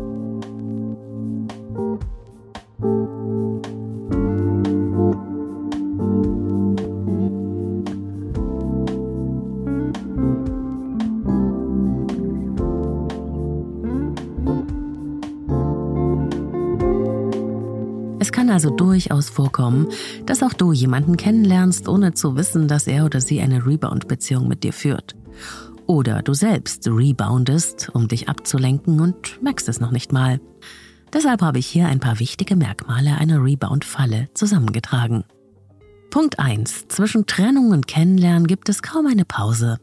Kann 18.48 18.54
also 18.54 18.70
durchaus 18.70 19.30
vorkommen, 19.30 19.90
dass 20.26 20.42
auch 20.42 20.54
du 20.54 20.72
jemanden 20.72 21.18
kennenlernst, 21.18 21.90
ohne 21.90 22.14
zu 22.14 22.38
wissen, 22.38 22.70
dass 22.70 22.88
er 22.88 23.04
oder 23.04 23.20
sie 23.20 23.42
eine 23.42 23.66
Rebound-Beziehung 23.66 24.48
mit 24.48 24.64
dir 24.64 24.72
führt. 24.72 25.18
Oder 25.86 26.22
du 26.22 26.34
selbst 26.34 26.88
reboundest, 26.88 27.90
um 27.94 28.08
dich 28.08 28.30
abzulenken 28.30 29.02
und 29.02 29.44
merkst 29.44 29.68
es 29.68 29.82
noch 29.82 29.92
nicht 29.92 30.14
mal. 30.14 30.40
Deshalb 31.12 31.42
habe 31.42 31.60
ich 31.60 31.68
hier 31.68 31.88
ein 31.88 32.00
paar 32.00 32.22
wichtige 32.22 32.56
Merkmale 32.56 33.18
einer 33.18 33.44
Rebound-Falle 33.44 34.30
zusammengetragen. 34.34 35.26
Punkt 36.10 36.40
1. 36.40 36.88
Zwischen 36.88 37.26
Trennung 37.26 37.72
und 37.72 37.86
Kennenlernen 37.86 38.48
gibt 38.48 38.70
es 38.70 38.82
kaum 38.82 39.08
eine 39.08 39.26
Pause. 39.26 39.78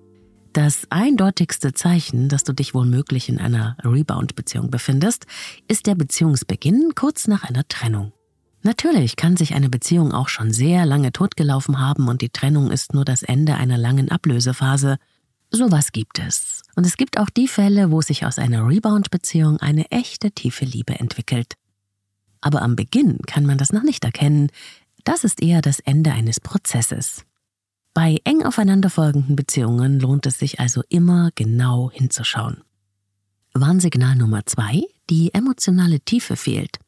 Das 0.54 0.86
eindeutigste 0.88 1.74
Zeichen, 1.74 2.30
dass 2.30 2.44
du 2.44 2.54
dich 2.54 2.72
womöglich 2.72 3.28
in 3.28 3.38
einer 3.38 3.76
Rebound-Beziehung 3.84 4.70
befindest, 4.70 5.26
ist 5.68 5.86
der 5.86 5.96
Beziehungsbeginn 5.96 6.92
kurz 6.94 7.28
nach 7.28 7.44
einer 7.44 7.68
Trennung. 7.68 8.14
Natürlich 8.66 9.16
kann 9.16 9.36
sich 9.36 9.54
eine 9.54 9.68
Beziehung 9.68 10.12
auch 10.12 10.30
schon 10.30 10.50
sehr 10.50 10.86
lange 10.86 11.12
totgelaufen 11.12 11.78
haben 11.78 12.08
und 12.08 12.22
die 12.22 12.30
Trennung 12.30 12.70
ist 12.70 12.94
nur 12.94 13.04
das 13.04 13.22
Ende 13.22 13.56
einer 13.56 13.76
langen 13.76 14.10
Ablösephase. 14.10 14.96
Sowas 15.50 15.92
gibt 15.92 16.18
es. 16.18 16.62
Und 16.74 16.86
es 16.86 16.96
gibt 16.96 17.18
auch 17.18 17.28
die 17.28 17.46
Fälle, 17.46 17.90
wo 17.90 18.00
sich 18.00 18.24
aus 18.24 18.38
einer 18.38 18.66
Rebound-Beziehung 18.66 19.58
eine 19.58 19.90
echte 19.90 20.30
tiefe 20.30 20.64
Liebe 20.64 20.98
entwickelt. 20.98 21.56
Aber 22.40 22.62
am 22.62 22.74
Beginn 22.74 23.18
kann 23.26 23.44
man 23.44 23.58
das 23.58 23.70
noch 23.70 23.82
nicht 23.82 24.02
erkennen. 24.02 24.48
Das 25.04 25.24
ist 25.24 25.42
eher 25.42 25.60
das 25.60 25.80
Ende 25.80 26.12
eines 26.12 26.40
Prozesses. 26.40 27.26
Bei 27.92 28.16
eng 28.24 28.44
aufeinanderfolgenden 28.44 29.36
Beziehungen 29.36 30.00
lohnt 30.00 30.24
es 30.24 30.38
sich 30.38 30.58
also 30.58 30.82
immer 30.88 31.32
genau 31.34 31.90
hinzuschauen. 31.92 32.62
Warnsignal 33.52 34.16
Nummer 34.16 34.46
zwei: 34.46 34.82
Die 35.10 35.34
emotionale 35.34 36.00
Tiefe 36.00 36.36
fehlt. 36.36 36.78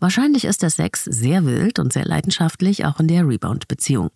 Wahrscheinlich 0.00 0.46
ist 0.46 0.62
der 0.62 0.70
Sex 0.70 1.04
sehr 1.04 1.44
wild 1.44 1.78
und 1.78 1.92
sehr 1.92 2.06
leidenschaftlich 2.06 2.86
auch 2.86 2.98
in 3.00 3.06
der 3.06 3.28
Rebound-Beziehung. 3.28 4.10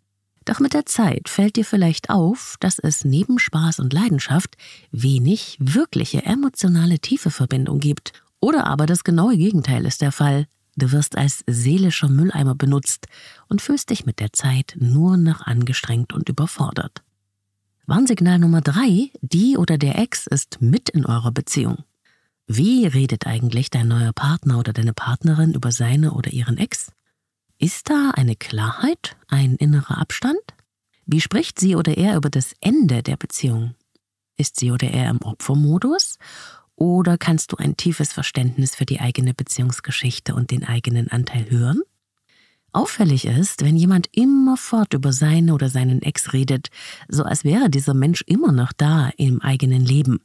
Doch 0.47 0.59
mit 0.59 0.75
der 0.75 0.87
Zeit 0.87 1.29
fällt 1.29 1.57
dir 1.57 1.65
vielleicht 1.65 2.11
auf, 2.11 2.57
dass 2.61 2.79
es 2.79 3.05
neben 3.05 3.39
Spaß 3.39 3.81
und 3.81 3.93
Leidenschaft 3.93 4.57
wenig 4.91 5.57
wirkliche 5.61 6.25
emotionale 6.25 6.99
tiefe 6.99 7.31
Verbindung 7.31 7.81
gibt. 7.81 8.13
Oder 8.41 8.67
aber 8.67 8.87
das 8.87 9.05
genaue 9.05 9.37
Gegenteil 9.37 9.87
ist 9.87 10.01
der 10.01 10.13
Fall. 10.13 10.47
Du 10.77 10.91
wirst 10.91 11.17
als 11.17 11.45
seelischer 11.47 12.09
Mülleimer 12.09 12.55
benutzt 12.55 13.07
und 13.49 13.63
fühlst 13.63 13.91
dich 13.91 14.07
mit 14.07 14.21
der 14.21 14.33
Zeit 14.33 14.77
nur 14.79 15.17
noch 15.17 15.43
angestrengt 15.43 16.13
und 16.13 16.29
überfordert. 16.29 17.03
Warnsignal 17.87 18.39
Nummer 18.39 18.61
drei: 18.61 19.11
Die 19.21 19.57
oder 19.57 19.79
der 19.79 19.99
Ex 19.99 20.27
ist 20.27 20.61
mit 20.61 20.89
in 20.89 21.07
eurer 21.07 21.31
Beziehung. 21.31 21.85
Wie 22.47 22.87
redet 22.87 23.27
eigentlich 23.27 23.71
dein 23.71 23.89
neuer 23.89 24.13
Partner 24.13 24.59
oder 24.59 24.75
deine 24.75 24.93
Partnerin 24.93 25.55
über 25.55 25.73
seine 25.73 26.13
oder 26.13 26.31
ihren 26.31 26.59
Ex? 26.59 26.93
Ist 27.59 27.89
da 27.89 28.11
eine 28.15 28.37
Klarheit, 28.37 29.17
ein 29.29 29.57
innerer 29.57 29.99
Abstand? 29.99 30.41
Wie 31.07 31.23
spricht 31.23 31.59
sie 31.59 31.75
oder 31.75 31.97
er 31.97 32.17
über 32.17 32.29
das 32.29 32.55
Ende 32.61 33.03
der 33.03 33.17
Beziehung? 33.17 33.75
Ist 34.37 34.61
sie 34.61 34.73
oder 34.73 34.91
er 34.91 35.09
im 35.09 35.23
Opfermodus 35.23 36.19
oder 36.77 37.17
kannst 37.17 37.53
du 37.53 37.57
ein 37.57 37.77
tiefes 37.77 38.13
Verständnis 38.13 38.75
für 38.75 38.85
die 38.85 39.01
eigene 39.01 39.33
Beziehungsgeschichte 39.33 40.35
und 40.35 40.51
den 40.51 40.65
eigenen 40.65 41.09
Anteil 41.09 41.49
hören? 41.49 41.81
Auffällig 42.73 43.25
ist, 43.25 43.65
wenn 43.65 43.77
jemand 43.77 44.09
immerfort 44.13 44.93
über 44.93 45.13
seine 45.13 45.55
oder 45.55 45.71
seinen 45.71 46.03
Ex 46.03 46.33
redet, 46.33 46.69
so 47.09 47.23
als 47.23 47.45
wäre 47.45 47.71
dieser 47.71 47.95
Mensch 47.95 48.23
immer 48.27 48.51
noch 48.51 48.73
da 48.73 49.11
im 49.17 49.41
eigenen 49.41 49.85
Leben. 49.85 50.21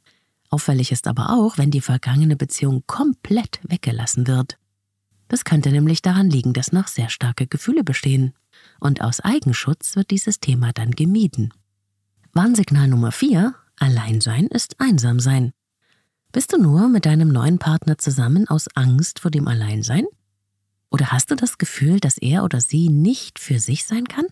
Auffällig 0.50 0.90
ist 0.90 1.06
aber 1.06 1.30
auch, 1.30 1.58
wenn 1.58 1.70
die 1.70 1.80
vergangene 1.80 2.36
Beziehung 2.36 2.82
komplett 2.86 3.60
weggelassen 3.62 4.26
wird. 4.26 4.58
Das 5.28 5.44
könnte 5.44 5.70
nämlich 5.70 6.02
daran 6.02 6.28
liegen, 6.28 6.52
dass 6.52 6.72
noch 6.72 6.88
sehr 6.88 7.08
starke 7.08 7.46
Gefühle 7.46 7.84
bestehen. 7.84 8.34
Und 8.80 9.00
aus 9.00 9.20
Eigenschutz 9.20 9.94
wird 9.94 10.10
dieses 10.10 10.40
Thema 10.40 10.72
dann 10.72 10.90
gemieden. 10.90 11.54
Warnsignal 12.32 12.88
Nummer 12.88 13.12
4. 13.12 13.54
Alleinsein 13.78 14.48
ist 14.48 14.80
Einsamsein. 14.80 15.52
Bist 16.32 16.52
du 16.52 16.58
nur 16.58 16.88
mit 16.88 17.06
deinem 17.06 17.28
neuen 17.28 17.58
Partner 17.58 17.96
zusammen 17.96 18.48
aus 18.48 18.66
Angst 18.74 19.20
vor 19.20 19.30
dem 19.30 19.46
Alleinsein? 19.46 20.04
Oder 20.90 21.12
hast 21.12 21.30
du 21.30 21.36
das 21.36 21.58
Gefühl, 21.58 22.00
dass 22.00 22.18
er 22.18 22.42
oder 22.42 22.60
sie 22.60 22.88
nicht 22.88 23.38
für 23.38 23.60
sich 23.60 23.84
sein 23.84 24.08
kann? 24.08 24.26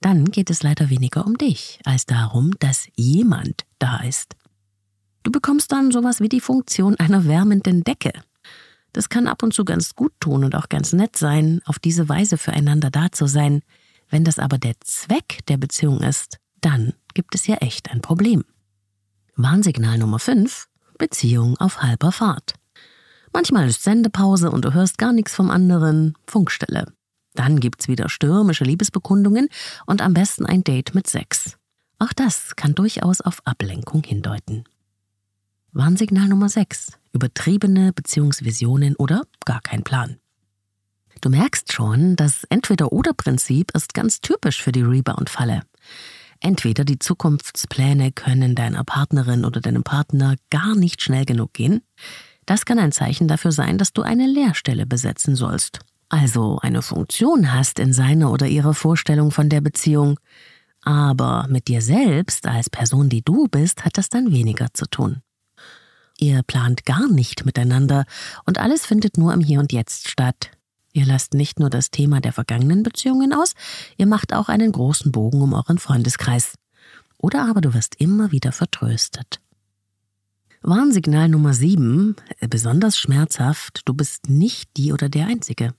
Dann 0.00 0.26
geht 0.26 0.50
es 0.50 0.62
leider 0.62 0.90
weniger 0.90 1.26
um 1.26 1.36
dich, 1.38 1.80
als 1.84 2.06
darum, 2.06 2.52
dass 2.60 2.88
jemand 2.94 3.64
da 3.80 3.98
ist. 3.98 4.36
Du 5.24 5.32
bekommst 5.32 5.72
dann 5.72 5.90
sowas 5.90 6.20
wie 6.20 6.28
die 6.28 6.40
Funktion 6.40 6.96
einer 6.96 7.26
wärmenden 7.26 7.82
Decke. 7.82 8.12
Das 8.92 9.08
kann 9.08 9.26
ab 9.26 9.42
und 9.42 9.52
zu 9.52 9.64
ganz 9.64 9.96
gut 9.96 10.12
tun 10.20 10.44
und 10.44 10.54
auch 10.54 10.68
ganz 10.68 10.92
nett 10.92 11.16
sein, 11.16 11.60
auf 11.64 11.78
diese 11.78 12.08
Weise 12.08 12.38
füreinander 12.38 12.90
da 12.90 13.10
zu 13.10 13.26
sein. 13.26 13.62
Wenn 14.08 14.22
das 14.22 14.38
aber 14.38 14.58
der 14.58 14.74
Zweck 14.80 15.40
der 15.48 15.56
Beziehung 15.56 16.00
ist, 16.02 16.38
dann 16.60 16.92
gibt 17.14 17.34
es 17.34 17.46
ja 17.46 17.56
echt 17.56 17.90
ein 17.90 18.02
Problem. 18.02 18.44
Warnsignal 19.34 19.98
Nummer 19.98 20.18
5. 20.18 20.68
Beziehung 20.98 21.56
auf 21.56 21.82
halber 21.82 22.12
Fahrt. 22.12 22.54
Manchmal 23.32 23.66
ist 23.66 23.82
Sendepause 23.82 24.50
und 24.50 24.64
du 24.64 24.74
hörst 24.74 24.98
gar 24.98 25.12
nichts 25.12 25.34
vom 25.34 25.50
anderen, 25.50 26.14
Funkstelle. 26.26 26.92
Dann 27.34 27.58
gibt's 27.58 27.88
wieder 27.88 28.08
stürmische 28.08 28.62
Liebesbekundungen 28.62 29.48
und 29.86 30.02
am 30.02 30.14
besten 30.14 30.46
ein 30.46 30.62
Date 30.62 30.94
mit 30.94 31.08
Sex. 31.08 31.56
Auch 31.98 32.12
das 32.12 32.54
kann 32.54 32.74
durchaus 32.74 33.20
auf 33.20 33.44
Ablenkung 33.44 34.04
hindeuten. 34.04 34.64
Warnsignal 35.76 36.28
Nummer 36.28 36.48
6. 36.48 36.92
Übertriebene 37.12 37.92
Beziehungsvisionen 37.92 38.94
oder 38.94 39.24
gar 39.44 39.60
kein 39.60 39.82
Plan. 39.82 40.18
Du 41.20 41.30
merkst 41.30 41.72
schon, 41.72 42.14
das 42.14 42.44
Entweder-Oder-Prinzip 42.44 43.72
ist 43.72 43.92
ganz 43.92 44.20
typisch 44.20 44.62
für 44.62 44.70
die 44.70 44.82
Rebound-Falle. 44.82 45.62
Entweder 46.38 46.84
die 46.84 47.00
Zukunftspläne 47.00 48.12
können 48.12 48.54
deiner 48.54 48.84
Partnerin 48.84 49.44
oder 49.44 49.60
deinem 49.60 49.82
Partner 49.82 50.36
gar 50.48 50.76
nicht 50.76 51.02
schnell 51.02 51.24
genug 51.24 51.52
gehen. 51.54 51.82
Das 52.46 52.66
kann 52.66 52.78
ein 52.78 52.92
Zeichen 52.92 53.26
dafür 53.26 53.50
sein, 53.50 53.76
dass 53.76 53.92
du 53.92 54.02
eine 54.02 54.28
Lehrstelle 54.28 54.86
besetzen 54.86 55.34
sollst. 55.34 55.80
Also 56.08 56.60
eine 56.62 56.82
Funktion 56.82 57.52
hast 57.52 57.80
in 57.80 57.92
seiner 57.92 58.30
oder 58.30 58.46
ihrer 58.46 58.74
Vorstellung 58.74 59.32
von 59.32 59.48
der 59.48 59.60
Beziehung. 59.60 60.20
Aber 60.82 61.46
mit 61.48 61.66
dir 61.66 61.82
selbst 61.82 62.46
als 62.46 62.70
Person, 62.70 63.08
die 63.08 63.22
du 63.22 63.48
bist, 63.48 63.84
hat 63.84 63.98
das 63.98 64.08
dann 64.08 64.30
weniger 64.30 64.68
zu 64.72 64.86
tun. 64.86 65.23
Ihr 66.18 66.42
plant 66.42 66.84
gar 66.84 67.08
nicht 67.08 67.44
miteinander 67.44 68.04
und 68.44 68.58
alles 68.58 68.86
findet 68.86 69.18
nur 69.18 69.32
im 69.32 69.40
Hier 69.40 69.60
und 69.60 69.72
Jetzt 69.72 70.08
statt. 70.08 70.50
Ihr 70.92 71.06
lasst 71.06 71.34
nicht 71.34 71.58
nur 71.58 71.70
das 71.70 71.90
Thema 71.90 72.20
der 72.20 72.32
vergangenen 72.32 72.84
Beziehungen 72.84 73.32
aus, 73.32 73.54
ihr 73.96 74.06
macht 74.06 74.32
auch 74.32 74.48
einen 74.48 74.70
großen 74.70 75.10
Bogen 75.10 75.42
um 75.42 75.52
euren 75.52 75.78
Freundeskreis. 75.78 76.54
Oder 77.18 77.48
aber 77.48 77.60
du 77.60 77.74
wirst 77.74 77.96
immer 77.96 78.30
wieder 78.30 78.52
vertröstet. 78.52 79.40
Warnsignal 80.62 81.28
Nummer 81.28 81.52
7, 81.52 82.16
besonders 82.48 82.96
schmerzhaft, 82.96 83.82
du 83.84 83.92
bist 83.92 84.30
nicht 84.30 84.70
die 84.76 84.92
oder 84.92 85.08
der 85.08 85.26
Einzige. 85.26 85.74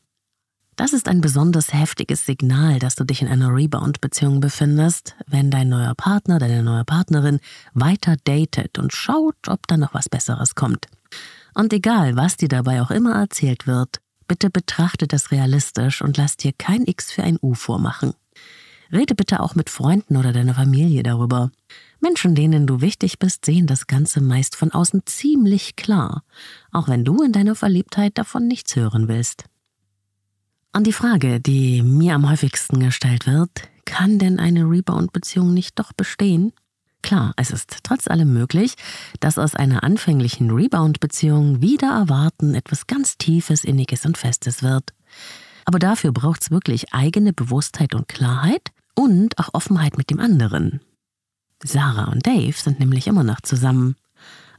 Das 0.76 0.92
ist 0.92 1.08
ein 1.08 1.22
besonders 1.22 1.74
heftiges 1.74 2.26
Signal, 2.26 2.80
dass 2.80 2.96
du 2.96 3.06
dich 3.06 3.22
in 3.22 3.28
einer 3.28 3.54
Rebound-Beziehung 3.54 4.42
befindest, 4.42 5.16
wenn 5.26 5.50
dein 5.50 5.70
neuer 5.70 5.96
Partner, 5.96 6.38
deine 6.38 6.64
neue 6.64 6.84
Partnerin 6.84 7.40
weiter 7.74 8.18
datet 8.26 8.78
und 8.78 8.94
schaut, 8.94 9.36
ob 9.48 9.68
da 9.68 9.78
noch 9.78 9.94
was 9.94 10.10
Besseres 10.10 10.56
kommt. 10.56 10.88
Und 11.54 11.72
egal, 11.72 12.18
was 12.18 12.36
dir 12.36 12.50
dabei 12.50 12.82
auch 12.82 12.92
immer 12.92 13.16
erzählt 13.16 13.68
wird, 13.68 14.02
Bitte 14.28 14.50
betrachte 14.50 15.08
das 15.08 15.32
realistisch 15.32 16.02
und 16.02 16.18
lass 16.18 16.38
dir 16.38 16.52
kein 16.52 16.86
X 16.86 17.12
für 17.12 17.24
ein 17.24 17.38
U 17.42 17.54
vormachen. 17.54 18.14
Rede 18.92 19.16
bitte 19.16 19.40
auch 19.40 19.56
mit 19.56 19.70
Freunden 19.70 20.18
oder 20.18 20.32
deiner 20.32 20.54
Familie 20.54 21.04
darüber. 21.04 21.52
Menschen, 22.00 22.36
denen 22.36 22.68
du 22.68 22.82
wichtig 22.82 23.20
bist, 23.20 23.46
sehen 23.46 23.68
das 23.68 23.88
Ganze 23.88 24.22
meist 24.22 24.56
von 24.56 24.72
außen 24.72 25.04
ziemlich 25.06 25.76
klar, 25.76 26.24
auch 26.72 26.88
wenn 26.88 27.04
du 27.04 27.22
in 27.24 27.32
deiner 27.32 27.56
Verliebtheit 27.56 28.18
davon 28.18 28.48
nichts 28.48 28.76
hören 28.76 29.08
willst. 29.08 29.46
An 30.76 30.84
die 30.84 30.92
Frage, 30.92 31.40
die 31.40 31.82
mir 31.82 32.16
am 32.16 32.30
häufigsten 32.30 32.82
gestellt 32.82 33.28
wird, 33.28 33.50
kann 33.86 34.20
denn 34.20 34.42
eine 34.42 34.70
Rebound-Beziehung 34.70 35.54
nicht 35.54 35.80
doch 35.80 35.94
bestehen? 35.94 36.52
Klar, 37.02 37.32
es 37.38 37.52
ist 37.52 37.78
trotz 37.84 38.10
allem 38.10 38.34
möglich, 38.34 38.76
dass 39.22 39.38
aus 39.38 39.56
einer 39.56 39.86
anfänglichen 39.86 40.52
Rebound-Beziehung 40.52 41.62
wieder 41.62 41.92
erwarten 41.92 42.56
etwas 42.56 42.88
ganz 42.88 43.18
Tiefes, 43.18 43.64
Inniges 43.64 44.06
und 44.06 44.18
Festes 44.18 44.64
wird. 44.64 44.94
Aber 45.64 45.80
dafür 45.80 46.12
braucht 46.12 46.42
es 46.42 46.52
wirklich 46.52 46.94
eigene 46.94 47.32
Bewusstheit 47.32 47.96
und 47.96 48.10
Klarheit 48.10 48.74
und 48.96 49.40
auch 49.40 49.54
Offenheit 49.54 49.98
mit 49.98 50.10
dem 50.10 50.20
anderen. 50.20 50.82
Sarah 51.64 52.12
und 52.12 52.28
Dave 52.28 52.52
sind 52.52 52.82
nämlich 52.82 53.08
immer 53.08 53.24
noch 53.24 53.40
zusammen. 53.40 53.96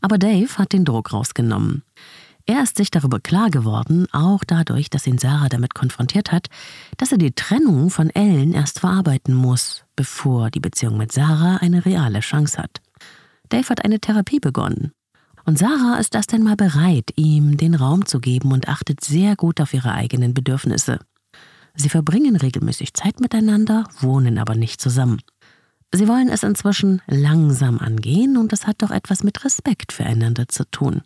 Aber 0.01 0.17
Dave 0.17 0.57
hat 0.57 0.73
den 0.73 0.87
Druck 0.87 1.13
rausgenommen. 1.13 1.83
Er 2.49 2.63
ist 2.63 2.77
sich 2.77 2.93
darüber 2.93 3.19
klar 3.19 3.51
geworden, 3.51 4.07
auch 4.13 4.45
dadurch, 4.45 4.89
dass 4.89 5.07
ihn 5.09 5.19
Sarah 5.19 5.49
damit 5.49 5.75
konfrontiert 5.75 6.31
hat, 6.31 6.47
dass 6.97 7.11
er 7.11 7.19
die 7.19 7.33
Trennung 7.33 7.91
von 7.91 8.09
Ellen 8.11 8.53
erst 8.53 8.79
verarbeiten 8.79 9.35
muss, 9.35 9.85
bevor 9.97 10.51
die 10.51 10.61
Beziehung 10.61 10.97
mit 10.97 11.11
Sarah 11.11 11.57
eine 11.57 11.85
reale 11.85 12.21
Chance 12.21 12.59
hat. 12.59 12.81
Dave 13.49 13.69
hat 13.69 13.85
eine 13.85 13.99
Therapie 13.99 14.39
begonnen. 14.39 14.93
Und 15.45 15.59
Sarah 15.59 15.99
ist 15.99 16.15
erst 16.15 16.35
einmal 16.35 16.55
bereit, 16.57 17.11
ihm 17.17 17.57
den 17.57 17.75
Raum 17.75 18.07
zu 18.07 18.21
geben 18.21 18.53
und 18.53 18.69
achtet 18.69 19.03
sehr 19.03 19.35
gut 19.35 19.61
auf 19.61 19.75
ihre 19.75 19.93
eigenen 19.93 20.33
Bedürfnisse. 20.33 21.01
Sie 21.75 21.89
verbringen 21.89 22.37
regelmäßig 22.37 22.95
Zeit 22.95 23.21
miteinander, 23.21 23.85
wohnen 24.01 24.39
aber 24.39 24.55
nicht 24.55 24.81
zusammen. 24.81 25.21
Sie 25.93 26.09
wollen 26.09 26.29
es 26.29 26.43
inzwischen 26.43 27.03
langsam 27.07 27.79
angehen 27.79 28.37
und 28.37 28.53
es 28.53 28.67
hat 28.67 28.83
doch 28.83 28.91
etwas 28.91 29.25
mit 29.25 29.45
Respekt 29.45 29.93
füreinander 29.93 30.49
zu 30.49 30.65
tun. 30.71 31.03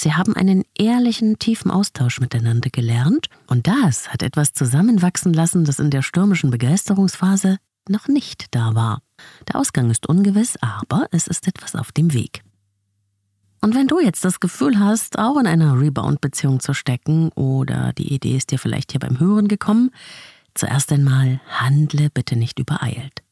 Sie 0.00 0.14
haben 0.14 0.36
einen 0.36 0.62
ehrlichen, 0.78 1.40
tiefen 1.40 1.72
Austausch 1.72 2.20
miteinander 2.20 2.70
gelernt 2.70 3.26
und 3.48 3.66
das 3.66 4.10
hat 4.12 4.22
etwas 4.22 4.52
zusammenwachsen 4.52 5.32
lassen, 5.32 5.64
das 5.64 5.80
in 5.80 5.90
der 5.90 6.02
stürmischen 6.02 6.52
Begeisterungsphase 6.52 7.58
noch 7.88 8.06
nicht 8.06 8.54
da 8.54 8.76
war. 8.76 9.02
Der 9.48 9.56
Ausgang 9.56 9.90
ist 9.90 10.08
ungewiss, 10.08 10.56
aber 10.60 11.08
es 11.10 11.26
ist 11.26 11.48
etwas 11.48 11.74
auf 11.74 11.90
dem 11.90 12.14
Weg. 12.14 12.44
Und 13.60 13.74
wenn 13.74 13.88
du 13.88 13.98
jetzt 13.98 14.24
das 14.24 14.38
Gefühl 14.38 14.78
hast, 14.78 15.18
auch 15.18 15.36
in 15.36 15.48
einer 15.48 15.80
Rebound-Beziehung 15.80 16.60
zu 16.60 16.74
stecken 16.74 17.30
oder 17.30 17.92
die 17.92 18.14
Idee 18.14 18.36
ist 18.36 18.52
dir 18.52 18.60
vielleicht 18.60 18.92
hier 18.92 19.00
beim 19.00 19.18
Hören 19.18 19.48
gekommen, 19.48 19.90
zuerst 20.54 20.92
einmal 20.92 21.40
handle 21.48 22.08
bitte 22.08 22.36
nicht 22.36 22.60
übereilt. 22.60 23.24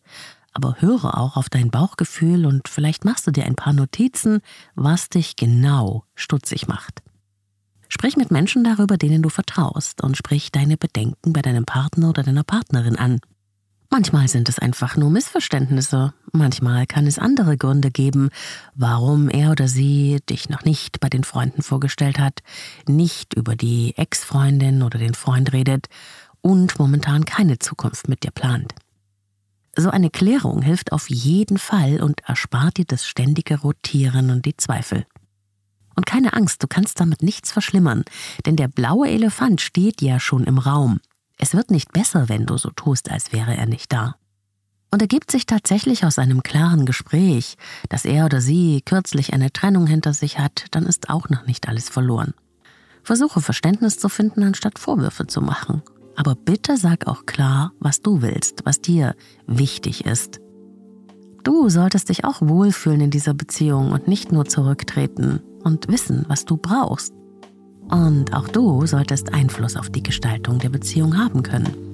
Aber 0.56 0.76
höre 0.80 1.18
auch 1.18 1.36
auf 1.36 1.50
dein 1.50 1.70
Bauchgefühl 1.70 2.46
und 2.46 2.66
vielleicht 2.66 3.04
machst 3.04 3.26
du 3.26 3.30
dir 3.30 3.44
ein 3.44 3.56
paar 3.56 3.75
Notizen, 3.75 4.40
was 4.75 5.10
dich 5.10 5.36
genau 5.36 6.04
stutzig 6.14 6.66
macht. 6.66 7.02
Sprich 7.90 8.16
mit 8.16 8.30
Menschen 8.30 8.64
darüber, 8.64 8.96
denen 8.96 9.20
du 9.20 9.28
vertraust 9.28 10.02
und 10.02 10.16
sprich 10.16 10.50
deine 10.52 10.78
Bedenken 10.78 11.34
bei 11.34 11.42
deinem 11.42 11.66
Partner 11.66 12.08
oder 12.08 12.22
deiner 12.22 12.42
Partnerin 12.42 12.96
an. 12.96 13.20
Manchmal 13.90 14.28
sind 14.28 14.48
es 14.48 14.58
einfach 14.58 14.96
nur 14.96 15.10
Missverständnisse, 15.10 16.14
manchmal 16.32 16.86
kann 16.86 17.06
es 17.06 17.18
andere 17.18 17.58
Gründe 17.58 17.90
geben, 17.90 18.30
warum 18.75 19.28
er 19.28 19.50
oder 19.50 19.68
sie 19.68 20.20
dich 20.30 20.48
noch 20.48 20.64
nicht 20.64 21.00
bei 21.00 21.10
den 21.10 21.22
Freunden 21.22 21.60
vorgestellt 21.60 22.18
hat, 22.18 22.40
nicht 22.88 23.34
über 23.34 23.56
die 23.56 23.92
Ex-Freundin 23.98 24.82
oder 24.82 24.98
den 24.98 25.12
Freund 25.12 25.52
redet 25.52 25.88
und 26.40 26.78
momentan 26.78 27.26
keine 27.26 27.58
Zukunft 27.58 28.08
mit 28.08 28.25
dir 28.25 28.30
plant. 28.30 28.72
So 29.78 29.90
eine 29.90 30.09
Klärung 30.09 30.62
hilft 30.62 30.92
auf 30.92 31.11
jeden 31.11 31.59
Fall 31.59 32.02
und 32.02 32.21
erspart 32.26 32.78
dir 32.78 32.87
das 32.87 33.06
ständige 33.06 33.61
Rotieren 33.61 34.30
und 34.30 34.47
die 34.47 34.56
Zweifel. 34.56 35.06
Und 35.95 36.06
keine 36.06 36.33
Angst, 36.33 36.62
du 36.62 36.66
kannst 36.66 36.99
damit 36.99 37.23
nichts 37.23 37.52
verschlimmern, 37.52 38.04
denn 38.47 38.56
der 38.56 38.68
blaue 38.68 39.09
Elefant 39.09 39.61
steht 39.61 40.00
ja 40.00 40.18
schon 40.18 40.45
im 40.45 40.59
Raum. 40.59 41.00
Es 41.38 41.54
wird 41.54 41.71
nicht 41.71 41.92
besser, 41.92 42.30
wenn 42.30 42.47
du 42.47 42.56
so 42.56 42.71
tust, 42.71 43.11
als 43.11 43.33
wäre 43.33 43.54
er 43.54 43.66
nicht 43.66 43.92
da. 43.92 44.16
Und 44.90 45.02
ergibt 45.02 45.30
sich 45.30 45.45
tatsächlich 45.45 46.04
aus 46.04 46.18
einem 46.18 46.42
klaren 46.42 46.87
Gespräch, 46.87 47.56
dass 47.90 48.06
er 48.06 48.25
oder 48.25 48.40
sie 48.40 48.80
kürzlich 48.83 49.35
eine 49.35 49.52
Trennung 49.52 49.87
hinter 49.87 50.14
sich 50.14 50.38
hat, 50.38 50.66
dann 50.71 50.87
ist 50.87 51.11
auch 51.11 51.28
noch 51.28 51.45
nicht 51.47 51.68
alles 51.68 51.90
verloren. 51.90 52.33
Versuche 53.02 53.42
Verständnis 53.42 53.99
zu 53.99 54.09
finden, 54.09 54.42
anstatt 54.42 54.78
Vorwürfe 54.78 55.26
zu 55.26 55.42
machen. 55.42 55.83
Aber 56.16 56.35
bitte 56.35 56.76
sag 56.76 57.06
auch 57.06 57.26
klar, 57.26 57.73
was 57.78 58.00
du 58.00 58.23
willst, 58.23 58.62
was 58.64 58.80
dir 58.80 59.14
wichtig 59.46 60.06
ist. 60.06 60.40
Du 61.44 61.68
solltest 61.68 62.08
dich 62.08 62.25
auch 62.25 62.40
wohlfühlen 62.40 63.02
in 63.02 63.11
dieser 63.11 63.35
Beziehung 63.35 63.92
und 63.92 64.08
nicht 64.08 64.32
nur 64.32 64.46
zurücktreten 64.46 65.40
und 65.62 65.88
wissen, 65.88 66.25
was 66.26 66.44
du 66.44 66.56
brauchst. 66.56 67.12
Und 67.88 68.35
auch 68.35 68.49
du 68.49 68.85
solltest 68.87 69.32
Einfluss 69.32 69.76
auf 69.76 69.90
die 69.90 70.02
Gestaltung 70.02 70.58
der 70.58 70.70
Beziehung 70.70 71.16
haben 71.16 71.44
können. 71.44 71.85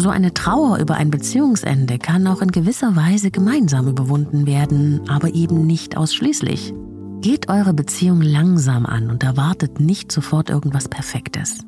So 0.00 0.10
eine 0.10 0.32
Trauer 0.32 0.78
über 0.78 0.94
ein 0.94 1.10
Beziehungsende 1.10 1.98
kann 1.98 2.28
auch 2.28 2.40
in 2.40 2.52
gewisser 2.52 2.94
Weise 2.94 3.32
gemeinsam 3.32 3.88
überwunden 3.88 4.46
werden, 4.46 5.00
aber 5.08 5.34
eben 5.34 5.66
nicht 5.66 5.96
ausschließlich. 5.96 6.72
Geht 7.20 7.48
eure 7.48 7.74
Beziehung 7.74 8.22
langsam 8.22 8.86
an 8.86 9.10
und 9.10 9.24
erwartet 9.24 9.80
nicht 9.80 10.12
sofort 10.12 10.50
irgendwas 10.50 10.88
Perfektes. 10.88 11.66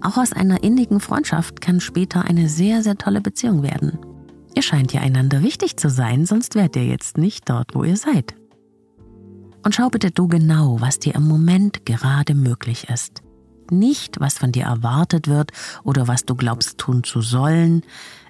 Auch 0.00 0.16
aus 0.16 0.32
einer 0.32 0.62
innigen 0.62 1.00
Freundschaft 1.00 1.60
kann 1.60 1.80
später 1.80 2.24
eine 2.24 2.48
sehr, 2.48 2.82
sehr 2.82 2.96
tolle 2.96 3.20
Beziehung 3.20 3.62
werden. 3.62 3.98
Ihr 4.54 4.62
scheint 4.62 4.94
ja 4.94 5.02
einander 5.02 5.42
wichtig 5.42 5.76
zu 5.76 5.90
sein, 5.90 6.24
sonst 6.24 6.54
wärt 6.54 6.76
ihr 6.76 6.86
jetzt 6.86 7.18
nicht 7.18 7.50
dort, 7.50 7.74
wo 7.74 7.84
ihr 7.84 7.98
seid. 7.98 8.34
Und 9.62 9.74
schau 9.74 9.90
bitte 9.90 10.10
du 10.10 10.28
genau, 10.28 10.80
was 10.80 10.98
dir 10.98 11.14
im 11.14 11.28
Moment 11.28 11.84
gerade 11.84 12.34
möglich 12.34 12.88
ist. 12.88 13.22
Nicht, 13.70 14.20
was 14.20 14.38
von 14.38 14.52
dir 14.52 14.64
erwartet 14.64 15.28
wird 15.28 15.52
oder 15.82 16.08
was 16.08 16.24
du 16.24 16.34
glaubst 16.34 16.78
tun 16.78 17.04
zu 17.04 17.20
sollen, 17.20 17.82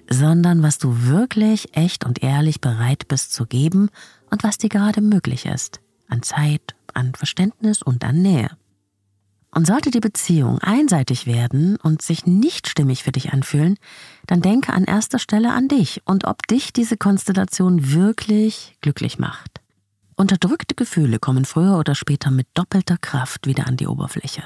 sondern 0.09 0.63
was 0.63 0.77
du 0.77 1.05
wirklich 1.05 1.75
echt 1.75 2.05
und 2.05 2.23
ehrlich 2.23 2.61
bereit 2.61 3.07
bist 3.07 3.33
zu 3.33 3.45
geben 3.45 3.89
und 4.29 4.43
was 4.43 4.57
dir 4.57 4.69
gerade 4.69 5.01
möglich 5.01 5.45
ist 5.45 5.81
an 6.07 6.21
Zeit, 6.21 6.75
an 6.93 7.13
Verständnis 7.15 7.81
und 7.81 8.03
an 8.03 8.21
Nähe. 8.21 8.49
Und 9.51 9.65
sollte 9.65 9.89
die 9.89 10.01
Beziehung 10.01 10.59
einseitig 10.59 11.27
werden 11.27 11.77
und 11.77 12.01
sich 12.01 12.25
nicht 12.25 12.67
stimmig 12.67 13.03
für 13.03 13.13
dich 13.13 13.31
anfühlen, 13.31 13.77
dann 14.27 14.41
denke 14.41 14.73
an 14.73 14.83
erster 14.83 15.17
Stelle 15.17 15.53
an 15.53 15.69
dich 15.69 16.01
und 16.05 16.25
ob 16.25 16.45
dich 16.47 16.73
diese 16.73 16.97
Konstellation 16.97 17.93
wirklich 17.93 18.75
glücklich 18.81 19.17
macht. 19.17 19.61
Unterdrückte 20.17 20.75
Gefühle 20.75 21.19
kommen 21.19 21.45
früher 21.45 21.77
oder 21.77 21.95
später 21.95 22.31
mit 22.31 22.47
doppelter 22.53 22.97
Kraft 22.97 23.47
wieder 23.47 23.65
an 23.67 23.77
die 23.77 23.87
Oberfläche. 23.87 24.43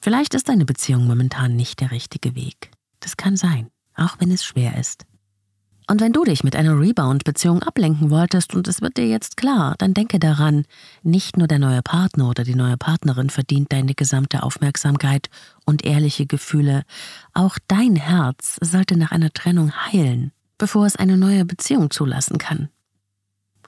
Vielleicht 0.00 0.34
ist 0.34 0.48
deine 0.48 0.64
Beziehung 0.64 1.06
momentan 1.06 1.56
nicht 1.56 1.80
der 1.80 1.90
richtige 1.90 2.34
Weg. 2.34 2.70
Das 3.00 3.16
kann 3.16 3.36
sein, 3.36 3.70
auch 3.94 4.16
wenn 4.18 4.30
es 4.30 4.44
schwer 4.44 4.78
ist. 4.78 5.04
Und 5.90 6.00
wenn 6.00 6.12
du 6.12 6.24
dich 6.24 6.44
mit 6.44 6.54
einer 6.54 6.78
Rebound-Beziehung 6.78 7.64
ablenken 7.64 8.10
wolltest 8.10 8.54
und 8.54 8.68
es 8.68 8.80
wird 8.80 8.96
dir 8.96 9.08
jetzt 9.08 9.36
klar, 9.36 9.74
dann 9.78 9.92
denke 9.92 10.20
daran, 10.20 10.64
nicht 11.02 11.36
nur 11.36 11.48
der 11.48 11.58
neue 11.58 11.82
Partner 11.82 12.28
oder 12.28 12.44
die 12.44 12.54
neue 12.54 12.76
Partnerin 12.76 13.28
verdient 13.28 13.72
deine 13.72 13.94
gesamte 13.94 14.44
Aufmerksamkeit 14.44 15.28
und 15.66 15.84
ehrliche 15.84 16.26
Gefühle, 16.26 16.84
auch 17.34 17.58
dein 17.66 17.96
Herz 17.96 18.56
sollte 18.60 18.96
nach 18.96 19.10
einer 19.10 19.32
Trennung 19.32 19.72
heilen, 19.72 20.30
bevor 20.58 20.86
es 20.86 20.94
eine 20.94 21.16
neue 21.16 21.44
Beziehung 21.44 21.90
zulassen 21.90 22.38
kann. 22.38 22.68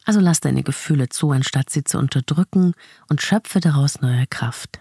Also 0.04 0.20
lass 0.20 0.40
deine 0.40 0.62
Gefühle 0.62 1.08
zu, 1.08 1.32
anstatt 1.32 1.70
sie 1.70 1.82
zu 1.82 1.98
unterdrücken 1.98 2.74
und 3.08 3.20
schöpfe 3.20 3.58
daraus 3.58 4.00
neue 4.00 4.28
Kraft. 4.28 4.80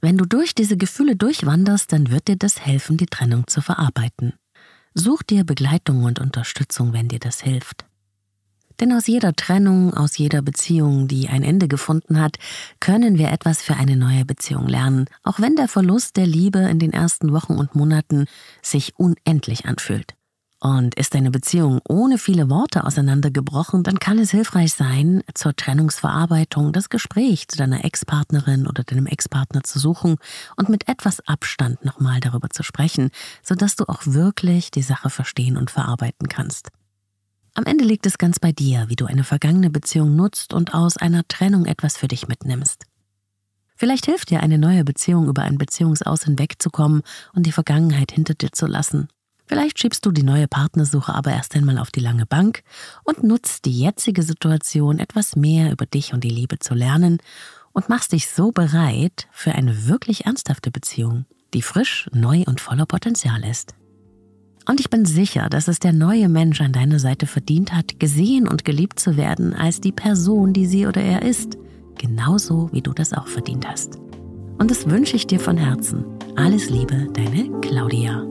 Wenn 0.00 0.16
du 0.16 0.26
durch 0.26 0.54
diese 0.54 0.76
Gefühle 0.76 1.16
durchwanderst, 1.16 1.92
dann 1.92 2.10
wird 2.10 2.28
dir 2.28 2.36
das 2.36 2.60
helfen, 2.60 2.96
die 2.96 3.06
Trennung 3.06 3.46
zu 3.46 3.60
verarbeiten. 3.60 4.34
Such 4.94 5.22
dir 5.22 5.44
Begleitung 5.44 6.04
und 6.04 6.20
Unterstützung, 6.20 6.92
wenn 6.92 7.08
dir 7.08 7.18
das 7.18 7.40
hilft. 7.40 7.84
Denn 8.80 8.92
aus 8.92 9.08
jeder 9.08 9.34
Trennung, 9.34 9.92
aus 9.92 10.18
jeder 10.18 10.40
Beziehung, 10.40 11.08
die 11.08 11.28
ein 11.28 11.42
Ende 11.42 11.66
gefunden 11.66 12.20
hat, 12.20 12.36
können 12.78 13.18
wir 13.18 13.32
etwas 13.32 13.60
für 13.60 13.74
eine 13.74 13.96
neue 13.96 14.24
Beziehung 14.24 14.68
lernen, 14.68 15.06
auch 15.24 15.40
wenn 15.40 15.56
der 15.56 15.66
Verlust 15.66 16.16
der 16.16 16.26
Liebe 16.26 16.60
in 16.60 16.78
den 16.78 16.92
ersten 16.92 17.32
Wochen 17.32 17.54
und 17.54 17.74
Monaten 17.74 18.26
sich 18.62 18.96
unendlich 18.96 19.66
anfühlt. 19.66 20.14
Und 20.60 20.96
ist 20.96 21.14
deine 21.14 21.30
Beziehung 21.30 21.80
ohne 21.88 22.18
viele 22.18 22.50
Worte 22.50 22.84
auseinandergebrochen, 22.84 23.84
dann 23.84 24.00
kann 24.00 24.18
es 24.18 24.32
hilfreich 24.32 24.74
sein, 24.74 25.22
zur 25.32 25.54
Trennungsverarbeitung 25.54 26.72
das 26.72 26.88
Gespräch 26.88 27.46
zu 27.46 27.56
deiner 27.56 27.84
Ex-Partnerin 27.84 28.66
oder 28.66 28.82
deinem 28.82 29.06
Ex-Partner 29.06 29.62
zu 29.62 29.78
suchen 29.78 30.16
und 30.56 30.68
mit 30.68 30.88
etwas 30.88 31.20
Abstand 31.28 31.84
nochmal 31.84 32.18
darüber 32.18 32.50
zu 32.50 32.64
sprechen, 32.64 33.10
sodass 33.44 33.76
du 33.76 33.84
auch 33.88 34.04
wirklich 34.04 34.72
die 34.72 34.82
Sache 34.82 35.10
verstehen 35.10 35.56
und 35.56 35.70
verarbeiten 35.70 36.28
kannst. 36.28 36.70
Am 37.54 37.64
Ende 37.64 37.84
liegt 37.84 38.06
es 38.06 38.18
ganz 38.18 38.40
bei 38.40 38.50
dir, 38.50 38.86
wie 38.88 38.96
du 38.96 39.06
eine 39.06 39.24
vergangene 39.24 39.70
Beziehung 39.70 40.16
nutzt 40.16 40.52
und 40.54 40.74
aus 40.74 40.96
einer 40.96 41.26
Trennung 41.28 41.66
etwas 41.66 41.96
für 41.96 42.08
dich 42.08 42.26
mitnimmst. 42.26 42.84
Vielleicht 43.76 44.06
hilft 44.06 44.30
dir 44.30 44.40
eine 44.40 44.58
neue 44.58 44.82
Beziehung 44.82 45.28
über 45.28 45.42
ein 45.42 45.56
Beziehungsaus 45.56 46.24
hinwegzukommen 46.24 47.02
und 47.32 47.46
die 47.46 47.52
Vergangenheit 47.52 48.10
hinter 48.10 48.34
dir 48.34 48.50
zu 48.50 48.66
lassen 48.66 49.08
Vielleicht 49.48 49.78
schiebst 49.78 50.04
du 50.04 50.12
die 50.12 50.22
neue 50.22 50.46
Partnersuche 50.46 51.14
aber 51.14 51.30
erst 51.30 51.56
einmal 51.56 51.78
auf 51.78 51.90
die 51.90 52.00
lange 52.00 52.26
Bank 52.26 52.62
und 53.02 53.24
nutzt 53.24 53.64
die 53.64 53.80
jetzige 53.80 54.22
Situation 54.22 54.98
etwas 54.98 55.36
mehr 55.36 55.72
über 55.72 55.86
dich 55.86 56.12
und 56.12 56.22
die 56.22 56.28
Liebe 56.28 56.58
zu 56.58 56.74
lernen 56.74 57.18
und 57.72 57.88
machst 57.88 58.12
dich 58.12 58.28
so 58.28 58.52
bereit 58.52 59.26
für 59.32 59.52
eine 59.52 59.86
wirklich 59.88 60.26
ernsthafte 60.26 60.70
Beziehung, 60.70 61.24
die 61.54 61.62
frisch, 61.62 62.10
neu 62.12 62.42
und 62.46 62.60
voller 62.60 62.84
Potenzial 62.84 63.42
ist. 63.42 63.74
Und 64.66 64.80
ich 64.80 64.90
bin 64.90 65.06
sicher, 65.06 65.48
dass 65.48 65.66
es 65.66 65.78
der 65.78 65.94
neue 65.94 66.28
Mensch 66.28 66.60
an 66.60 66.72
deiner 66.72 66.98
Seite 66.98 67.26
verdient 67.26 67.72
hat, 67.72 67.98
gesehen 67.98 68.46
und 68.46 68.66
geliebt 68.66 69.00
zu 69.00 69.16
werden 69.16 69.54
als 69.54 69.80
die 69.80 69.92
Person, 69.92 70.52
die 70.52 70.66
sie 70.66 70.86
oder 70.86 71.00
er 71.00 71.22
ist, 71.22 71.56
genauso 71.96 72.68
wie 72.72 72.82
du 72.82 72.92
das 72.92 73.14
auch 73.14 73.28
verdient 73.28 73.66
hast. 73.66 73.96
Und 74.58 74.70
das 74.70 74.90
wünsche 74.90 75.16
ich 75.16 75.26
dir 75.26 75.40
von 75.40 75.56
Herzen. 75.56 76.04
Alles 76.36 76.68
Liebe, 76.68 77.08
deine 77.14 77.48
Claudia. 77.62 78.26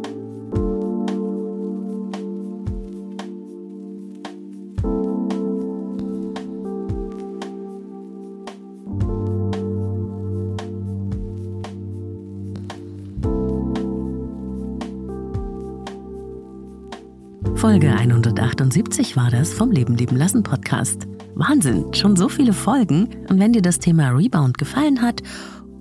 Folge 17.77 17.93
178 17.93 19.15
war 19.15 19.29
das 19.29 19.53
vom 19.53 19.69
Leben 19.69 19.95
leben 19.95 20.15
lassen 20.15 20.41
Podcast. 20.41 21.07
Wahnsinn, 21.35 21.93
schon 21.93 22.15
so 22.15 22.27
viele 22.27 22.53
Folgen. 22.53 23.07
Und 23.29 23.39
wenn 23.39 23.53
dir 23.53 23.61
das 23.61 23.77
Thema 23.77 24.09
Rebound 24.09 24.57
gefallen 24.57 24.99
hat 25.03 25.21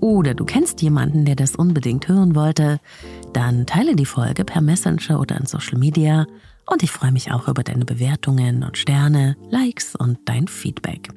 oder 0.00 0.34
du 0.34 0.44
kennst 0.44 0.82
jemanden, 0.82 1.24
der 1.24 1.36
das 1.36 1.56
unbedingt 1.56 2.06
hören 2.06 2.34
wollte, 2.34 2.80
dann 3.32 3.64
teile 3.64 3.96
die 3.96 4.04
Folge 4.04 4.44
per 4.44 4.60
Messenger 4.60 5.18
oder 5.18 5.40
in 5.40 5.46
Social 5.46 5.78
Media 5.78 6.26
Und 6.70 6.82
ich 6.82 6.90
freue 6.90 7.12
mich 7.12 7.32
auch 7.32 7.48
über 7.48 7.62
deine 7.62 7.86
Bewertungen 7.86 8.62
und 8.62 8.76
Sterne, 8.76 9.38
Likes 9.48 9.96
und 9.96 10.18
dein 10.26 10.48
Feedback. 10.48 11.08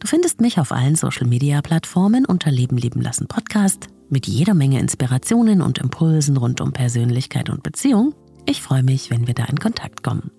Du 0.00 0.08
findest 0.08 0.40
mich 0.40 0.58
auf 0.58 0.72
allen 0.72 0.96
Social-Media-Plattformen 0.96 2.26
unter 2.26 2.50
Leben 2.50 2.78
lieben 2.78 3.00
lassen 3.00 3.28
Podcast 3.28 3.86
mit 4.10 4.26
jeder 4.26 4.54
Menge 4.54 4.80
Inspirationen 4.80 5.62
und 5.62 5.78
Impulsen 5.78 6.36
rund 6.36 6.60
um 6.60 6.72
Persönlichkeit 6.72 7.48
und 7.48 7.62
Beziehung. 7.62 8.12
Ich 8.46 8.60
freue 8.60 8.82
mich, 8.82 9.10
wenn 9.10 9.26
wir 9.26 9.34
da 9.34 9.44
in 9.44 9.58
Kontakt 9.58 10.02
kommen. 10.02 10.30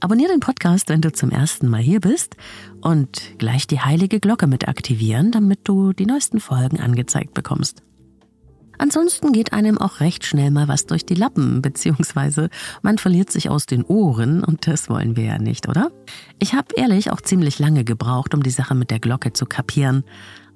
Abonniere 0.00 0.32
den 0.32 0.40
Podcast, 0.40 0.90
wenn 0.90 1.00
du 1.00 1.10
zum 1.10 1.30
ersten 1.30 1.68
Mal 1.68 1.80
hier 1.80 2.00
bist 2.00 2.36
und 2.82 3.38
gleich 3.38 3.66
die 3.66 3.80
heilige 3.80 4.20
Glocke 4.20 4.46
mit 4.46 4.68
aktivieren, 4.68 5.30
damit 5.30 5.60
du 5.64 5.92
die 5.94 6.06
neuesten 6.06 6.40
Folgen 6.40 6.80
angezeigt 6.80 7.32
bekommst. 7.32 7.82
Ansonsten 8.76 9.32
geht 9.32 9.52
einem 9.52 9.76
auch 9.76 10.00
recht 10.00 10.24
schnell 10.24 10.50
mal 10.50 10.68
was 10.68 10.86
durch 10.86 11.04
die 11.04 11.14
Lappen, 11.14 11.60
beziehungsweise 11.62 12.50
man 12.82 12.98
verliert 12.98 13.30
sich 13.30 13.48
aus 13.48 13.66
den 13.66 13.84
Ohren 13.84 14.44
und 14.44 14.66
das 14.66 14.88
wollen 14.90 15.16
wir 15.16 15.24
ja 15.24 15.38
nicht, 15.38 15.68
oder? 15.68 15.90
Ich 16.38 16.54
habe 16.54 16.74
ehrlich 16.76 17.10
auch 17.10 17.20
ziemlich 17.20 17.58
lange 17.58 17.84
gebraucht, 17.84 18.34
um 18.34 18.42
die 18.42 18.50
Sache 18.50 18.74
mit 18.74 18.90
der 18.90 19.00
Glocke 19.00 19.32
zu 19.32 19.46
kapieren, 19.46 20.04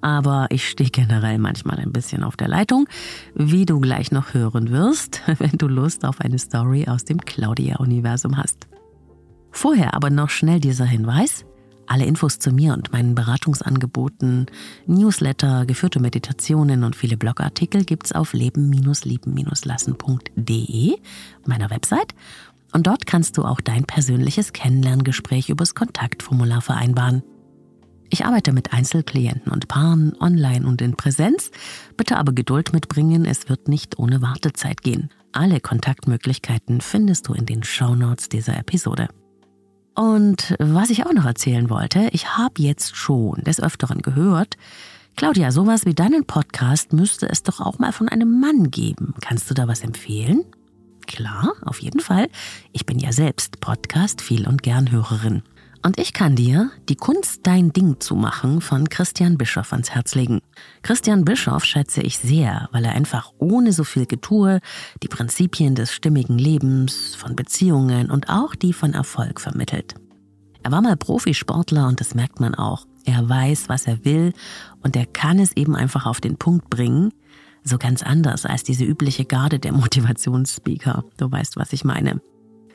aber 0.04 0.46
ich 0.50 0.68
stehe 0.68 0.90
generell 0.90 1.38
manchmal 1.38 1.78
ein 1.78 1.90
bisschen 1.90 2.22
auf 2.24 2.36
der 2.36 2.48
Leitung, 2.48 2.86
wie 3.34 3.64
du 3.64 3.80
gleich 3.80 4.12
noch 4.12 4.34
hören 4.34 4.70
wirst, 4.70 5.22
wenn 5.38 5.56
du 5.56 5.66
Lust 5.66 6.04
auf 6.04 6.20
eine 6.20 6.38
Story 6.38 6.86
aus 6.86 7.06
dem 7.06 7.22
Claudia-Universum 7.22 8.36
hast. 8.36 8.68
Vorher 9.50 9.94
aber 9.94 10.10
noch 10.10 10.28
schnell 10.28 10.60
dieser 10.60 10.84
Hinweis. 10.84 11.46
Alle 11.86 12.04
Infos 12.04 12.38
zu 12.38 12.50
mir 12.50 12.74
und 12.74 12.92
meinen 12.92 13.14
Beratungsangeboten, 13.14 14.44
Newsletter, 14.86 15.64
geführte 15.64 16.00
Meditationen 16.00 16.84
und 16.84 16.96
viele 16.96 17.16
Blogartikel 17.16 17.84
gibt's 17.84 18.12
auf 18.12 18.34
leben-lieben-lassen.de, 18.34 20.96
meiner 21.46 21.70
Website. 21.70 22.14
Und 22.72 22.86
dort 22.86 23.06
kannst 23.06 23.38
du 23.38 23.44
auch 23.44 23.62
dein 23.62 23.84
persönliches 23.84 24.52
Kennenlerngespräch 24.52 25.48
übers 25.48 25.74
Kontaktformular 25.74 26.60
vereinbaren. 26.60 27.22
Ich 28.10 28.24
arbeite 28.24 28.52
mit 28.52 28.72
Einzelklienten 28.72 29.50
und 29.50 29.68
Paaren 29.68 30.14
online 30.20 30.66
und 30.66 30.80
in 30.82 30.96
Präsenz. 30.96 31.50
Bitte 31.96 32.16
aber 32.16 32.32
Geduld 32.32 32.72
mitbringen, 32.72 33.24
es 33.24 33.48
wird 33.48 33.68
nicht 33.68 33.98
ohne 33.98 34.22
Wartezeit 34.22 34.82
gehen. 34.82 35.10
Alle 35.32 35.60
Kontaktmöglichkeiten 35.60 36.80
findest 36.80 37.28
du 37.28 37.34
in 37.34 37.46
den 37.46 37.64
Shownotes 37.64 38.28
dieser 38.28 38.56
Episode. 38.56 39.08
Und 39.94 40.54
was 40.58 40.90
ich 40.90 41.06
auch 41.06 41.12
noch 41.12 41.24
erzählen 41.24 41.70
wollte, 41.70 42.08
ich 42.12 42.36
habe 42.36 42.62
jetzt 42.62 42.96
schon 42.96 43.42
des 43.44 43.60
Öfteren 43.60 44.02
gehört, 44.02 44.56
Claudia, 45.16 45.52
sowas 45.52 45.86
wie 45.86 45.94
deinen 45.94 46.24
Podcast 46.24 46.92
müsste 46.92 47.28
es 47.28 47.44
doch 47.44 47.60
auch 47.60 47.78
mal 47.78 47.92
von 47.92 48.08
einem 48.08 48.40
Mann 48.40 48.72
geben. 48.72 49.14
Kannst 49.20 49.48
du 49.48 49.54
da 49.54 49.68
was 49.68 49.82
empfehlen? 49.82 50.44
Klar, 51.06 51.52
auf 51.64 51.80
jeden 51.80 52.00
Fall. 52.00 52.28
Ich 52.72 52.84
bin 52.84 52.98
ja 52.98 53.12
selbst 53.12 53.60
Podcast 53.60 54.20
viel 54.20 54.48
und 54.48 54.62
gern 54.62 54.90
Hörerin. 54.90 55.42
Und 55.84 55.98
ich 55.98 56.14
kann 56.14 56.34
dir 56.34 56.70
die 56.88 56.96
Kunst, 56.96 57.40
dein 57.42 57.70
Ding 57.70 58.00
zu 58.00 58.14
machen 58.14 58.62
von 58.62 58.88
Christian 58.88 59.36
Bischoff 59.36 59.70
ans 59.72 59.90
Herz 59.90 60.14
legen. 60.14 60.40
Christian 60.80 61.26
Bischoff 61.26 61.66
schätze 61.66 62.00
ich 62.00 62.16
sehr, 62.16 62.70
weil 62.72 62.86
er 62.86 62.92
einfach 62.92 63.32
ohne 63.36 63.70
so 63.70 63.84
viel 63.84 64.06
Getue 64.06 64.60
die 65.02 65.08
Prinzipien 65.08 65.74
des 65.74 65.92
stimmigen 65.92 66.38
Lebens, 66.38 67.14
von 67.14 67.36
Beziehungen 67.36 68.10
und 68.10 68.30
auch 68.30 68.54
die 68.54 68.72
von 68.72 68.94
Erfolg 68.94 69.42
vermittelt. 69.42 69.94
Er 70.62 70.72
war 70.72 70.80
mal 70.80 70.96
Profisportler 70.96 71.86
und 71.86 72.00
das 72.00 72.14
merkt 72.14 72.40
man 72.40 72.54
auch. 72.54 72.86
Er 73.04 73.28
weiß, 73.28 73.68
was 73.68 73.86
er 73.86 74.06
will 74.06 74.32
und 74.82 74.96
er 74.96 75.04
kann 75.04 75.38
es 75.38 75.54
eben 75.54 75.76
einfach 75.76 76.06
auf 76.06 76.22
den 76.22 76.38
Punkt 76.38 76.70
bringen. 76.70 77.12
So 77.62 77.76
ganz 77.76 78.02
anders 78.02 78.46
als 78.46 78.62
diese 78.62 78.84
übliche 78.84 79.26
Garde 79.26 79.58
der 79.58 79.72
Motivationsspeaker. 79.72 81.04
Du 81.18 81.30
weißt, 81.30 81.58
was 81.58 81.74
ich 81.74 81.84
meine. 81.84 82.22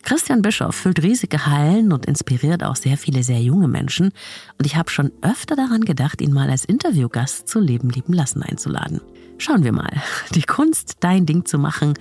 Christian 0.03 0.41
Bischoff 0.41 0.75
füllt 0.75 1.03
riesige 1.03 1.45
Hallen 1.45 1.91
und 1.91 2.05
inspiriert 2.05 2.63
auch 2.63 2.75
sehr 2.75 2.97
viele 2.97 3.23
sehr 3.23 3.41
junge 3.41 3.67
Menschen. 3.67 4.12
Und 4.57 4.65
ich 4.65 4.75
habe 4.75 4.89
schon 4.89 5.12
öfter 5.21 5.55
daran 5.55 5.81
gedacht, 5.81 6.21
ihn 6.21 6.33
mal 6.33 6.49
als 6.49 6.65
Interviewgast 6.65 7.47
zu 7.47 7.59
Leben 7.59 7.89
lieben 7.89 8.13
lassen 8.13 8.41
einzuladen. 8.41 9.01
Schauen 9.38 9.63
wir 9.63 9.71
mal. 9.71 10.01
Die 10.35 10.41
Kunst, 10.41 10.97
dein 10.99 11.25
Ding 11.25 11.45
zu 11.45 11.57
machen. 11.57 11.93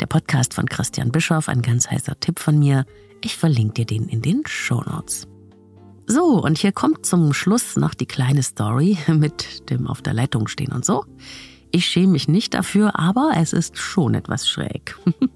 Der 0.00 0.06
Podcast 0.06 0.54
von 0.54 0.66
Christian 0.66 1.12
Bischoff, 1.12 1.48
ein 1.48 1.62
ganz 1.62 1.90
heißer 1.90 2.18
Tipp 2.20 2.38
von 2.38 2.58
mir. 2.58 2.86
Ich 3.22 3.36
verlinke 3.36 3.84
dir 3.84 3.86
den 3.86 4.08
in 4.08 4.22
den 4.22 4.42
Show 4.46 4.82
Notes. 4.82 5.26
So, 6.06 6.42
und 6.42 6.58
hier 6.58 6.72
kommt 6.72 7.04
zum 7.04 7.32
Schluss 7.32 7.76
noch 7.76 7.94
die 7.94 8.06
kleine 8.06 8.42
Story 8.42 8.96
mit 9.08 9.70
dem 9.70 9.86
auf 9.86 10.02
der 10.02 10.14
Leitung 10.14 10.48
stehen 10.48 10.72
und 10.72 10.84
so. 10.84 11.04
Ich 11.72 11.86
schäme 11.86 12.12
mich 12.12 12.28
nicht 12.28 12.54
dafür, 12.54 12.98
aber 12.98 13.32
es 13.36 13.52
ist 13.52 13.76
schon 13.76 14.14
etwas 14.14 14.48
schräg. 14.48 14.96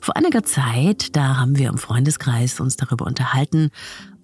Vor 0.00 0.16
einiger 0.16 0.42
Zeit, 0.42 1.14
da 1.14 1.36
haben 1.36 1.58
wir 1.58 1.68
im 1.68 1.76
Freundeskreis 1.76 2.58
uns 2.58 2.76
darüber 2.76 3.06
unterhalten, 3.06 3.70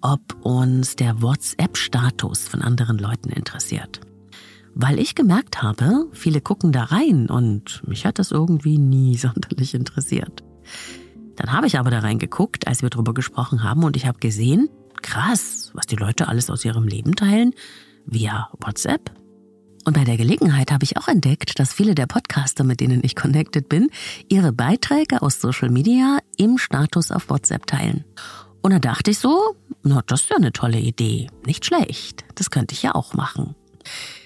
ob 0.01 0.21
uns 0.41 0.95
der 0.95 1.21
WhatsApp-Status 1.21 2.47
von 2.47 2.61
anderen 2.61 2.97
Leuten 2.97 3.29
interessiert. 3.29 4.01
Weil 4.73 4.99
ich 4.99 5.13
gemerkt 5.13 5.61
habe, 5.61 6.07
viele 6.13 6.41
gucken 6.41 6.71
da 6.71 6.85
rein 6.85 7.29
und 7.29 7.87
mich 7.87 8.05
hat 8.05 8.17
das 8.17 8.31
irgendwie 8.31 8.77
nie 8.77 9.15
sonderlich 9.17 9.75
interessiert. 9.75 10.43
Dann 11.35 11.51
habe 11.51 11.67
ich 11.67 11.77
aber 11.77 11.91
da 11.91 11.99
reingeguckt, 11.99 12.67
als 12.67 12.81
wir 12.81 12.89
darüber 12.89 13.13
gesprochen 13.13 13.63
haben 13.63 13.83
und 13.83 13.95
ich 13.95 14.07
habe 14.07 14.19
gesehen, 14.19 14.69
krass, 15.03 15.71
was 15.75 15.85
die 15.85 15.95
Leute 15.95 16.27
alles 16.27 16.49
aus 16.49 16.65
ihrem 16.65 16.87
Leben 16.87 17.15
teilen 17.15 17.53
via 18.05 18.49
WhatsApp. 18.59 19.11
Und 19.87 19.93
bei 19.93 20.03
der 20.03 20.17
Gelegenheit 20.17 20.73
habe 20.73 20.83
ich 20.83 20.97
auch 20.97 21.07
entdeckt, 21.07 21.57
dass 21.59 21.71
viele 21.71 21.95
der 21.95 22.07
Podcaster, 22.07 22.65
mit 22.65 22.81
denen 22.81 22.99
ich 23.05 23.15
connected 23.15 23.69
bin, 23.69 23.89
ihre 24.27 24.51
Beiträge 24.51 25.21
aus 25.21 25.39
Social 25.39 25.69
Media 25.69 26.17
im 26.35 26.57
Status 26.57 27.09
auf 27.09 27.29
WhatsApp 27.29 27.65
teilen. 27.67 28.03
Und 28.61 28.71
da 28.71 28.79
dachte 28.79 29.11
ich 29.11 29.19
so, 29.19 29.55
na, 29.83 30.01
das 30.05 30.23
ist 30.23 30.29
ja 30.29 30.35
eine 30.35 30.51
tolle 30.51 30.77
Idee. 30.77 31.29
Nicht 31.45 31.63
schlecht. 31.63 32.25
Das 32.35 32.51
könnte 32.51 32.73
ich 32.73 32.83
ja 32.83 32.95
auch 32.95 33.13
machen. 33.13 33.55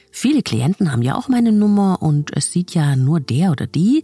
Viele 0.10 0.42
Klienten 0.42 0.92
haben 0.92 1.04
ja 1.04 1.14
auch 1.14 1.28
meine 1.28 1.52
Nummer 1.52 2.02
und 2.02 2.36
es 2.36 2.52
sieht 2.52 2.74
ja 2.74 2.96
nur 2.96 3.20
der 3.20 3.52
oder 3.52 3.68
die, 3.68 4.04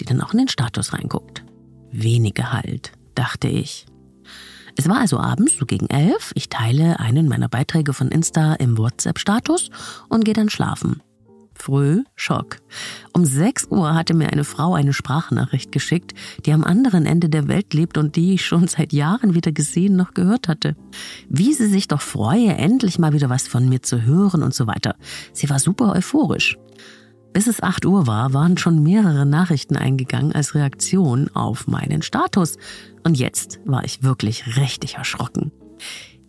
die 0.00 0.04
dann 0.06 0.20
auch 0.20 0.32
in 0.32 0.38
den 0.38 0.48
Status 0.48 0.92
reinguckt. 0.92 1.44
Wenige 1.92 2.52
halt, 2.52 2.90
dachte 3.14 3.46
ich. 3.46 3.86
Es 4.76 4.88
war 4.88 4.98
also 4.98 5.18
abends, 5.18 5.56
so 5.56 5.64
gegen 5.64 5.86
elf. 5.88 6.32
Ich 6.34 6.48
teile 6.48 7.00
einen 7.00 7.28
meiner 7.28 7.48
Beiträge 7.48 7.94
von 7.94 8.08
Insta 8.08 8.54
im 8.54 8.76
WhatsApp-Status 8.76 9.70
und 10.08 10.24
gehe 10.24 10.34
dann 10.34 10.50
schlafen. 10.50 11.02
Früh, 11.54 12.04
Schock. 12.14 12.58
Um 13.14 13.24
6 13.24 13.68
Uhr 13.70 13.94
hatte 13.94 14.12
mir 14.12 14.30
eine 14.30 14.44
Frau 14.44 14.74
eine 14.74 14.92
Sprachnachricht 14.92 15.72
geschickt, 15.72 16.12
die 16.44 16.52
am 16.52 16.64
anderen 16.64 17.06
Ende 17.06 17.30
der 17.30 17.48
Welt 17.48 17.72
lebt 17.72 17.96
und 17.96 18.16
die 18.16 18.34
ich 18.34 18.44
schon 18.44 18.68
seit 18.68 18.92
Jahren 18.92 19.34
weder 19.34 19.52
gesehen 19.52 19.96
noch 19.96 20.12
gehört 20.12 20.48
hatte. 20.48 20.76
Wie 21.28 21.54
sie 21.54 21.68
sich 21.68 21.88
doch 21.88 22.02
freue, 22.02 22.54
endlich 22.54 22.98
mal 22.98 23.14
wieder 23.14 23.30
was 23.30 23.48
von 23.48 23.68
mir 23.68 23.82
zu 23.82 24.02
hören 24.02 24.42
und 24.42 24.54
so 24.54 24.66
weiter. 24.66 24.96
Sie 25.32 25.48
war 25.48 25.58
super 25.58 25.94
euphorisch. 25.94 26.58
Bis 27.32 27.46
es 27.46 27.62
8 27.62 27.84
Uhr 27.84 28.06
war, 28.06 28.32
waren 28.32 28.56
schon 28.56 28.82
mehrere 28.82 29.26
Nachrichten 29.26 29.76
eingegangen 29.76 30.32
als 30.32 30.54
Reaktion 30.54 31.28
auf 31.34 31.66
meinen 31.66 32.02
Status. 32.02 32.56
Und 33.04 33.18
jetzt 33.18 33.60
war 33.64 33.84
ich 33.84 34.02
wirklich 34.02 34.56
richtig 34.56 34.94
erschrocken. 34.94 35.52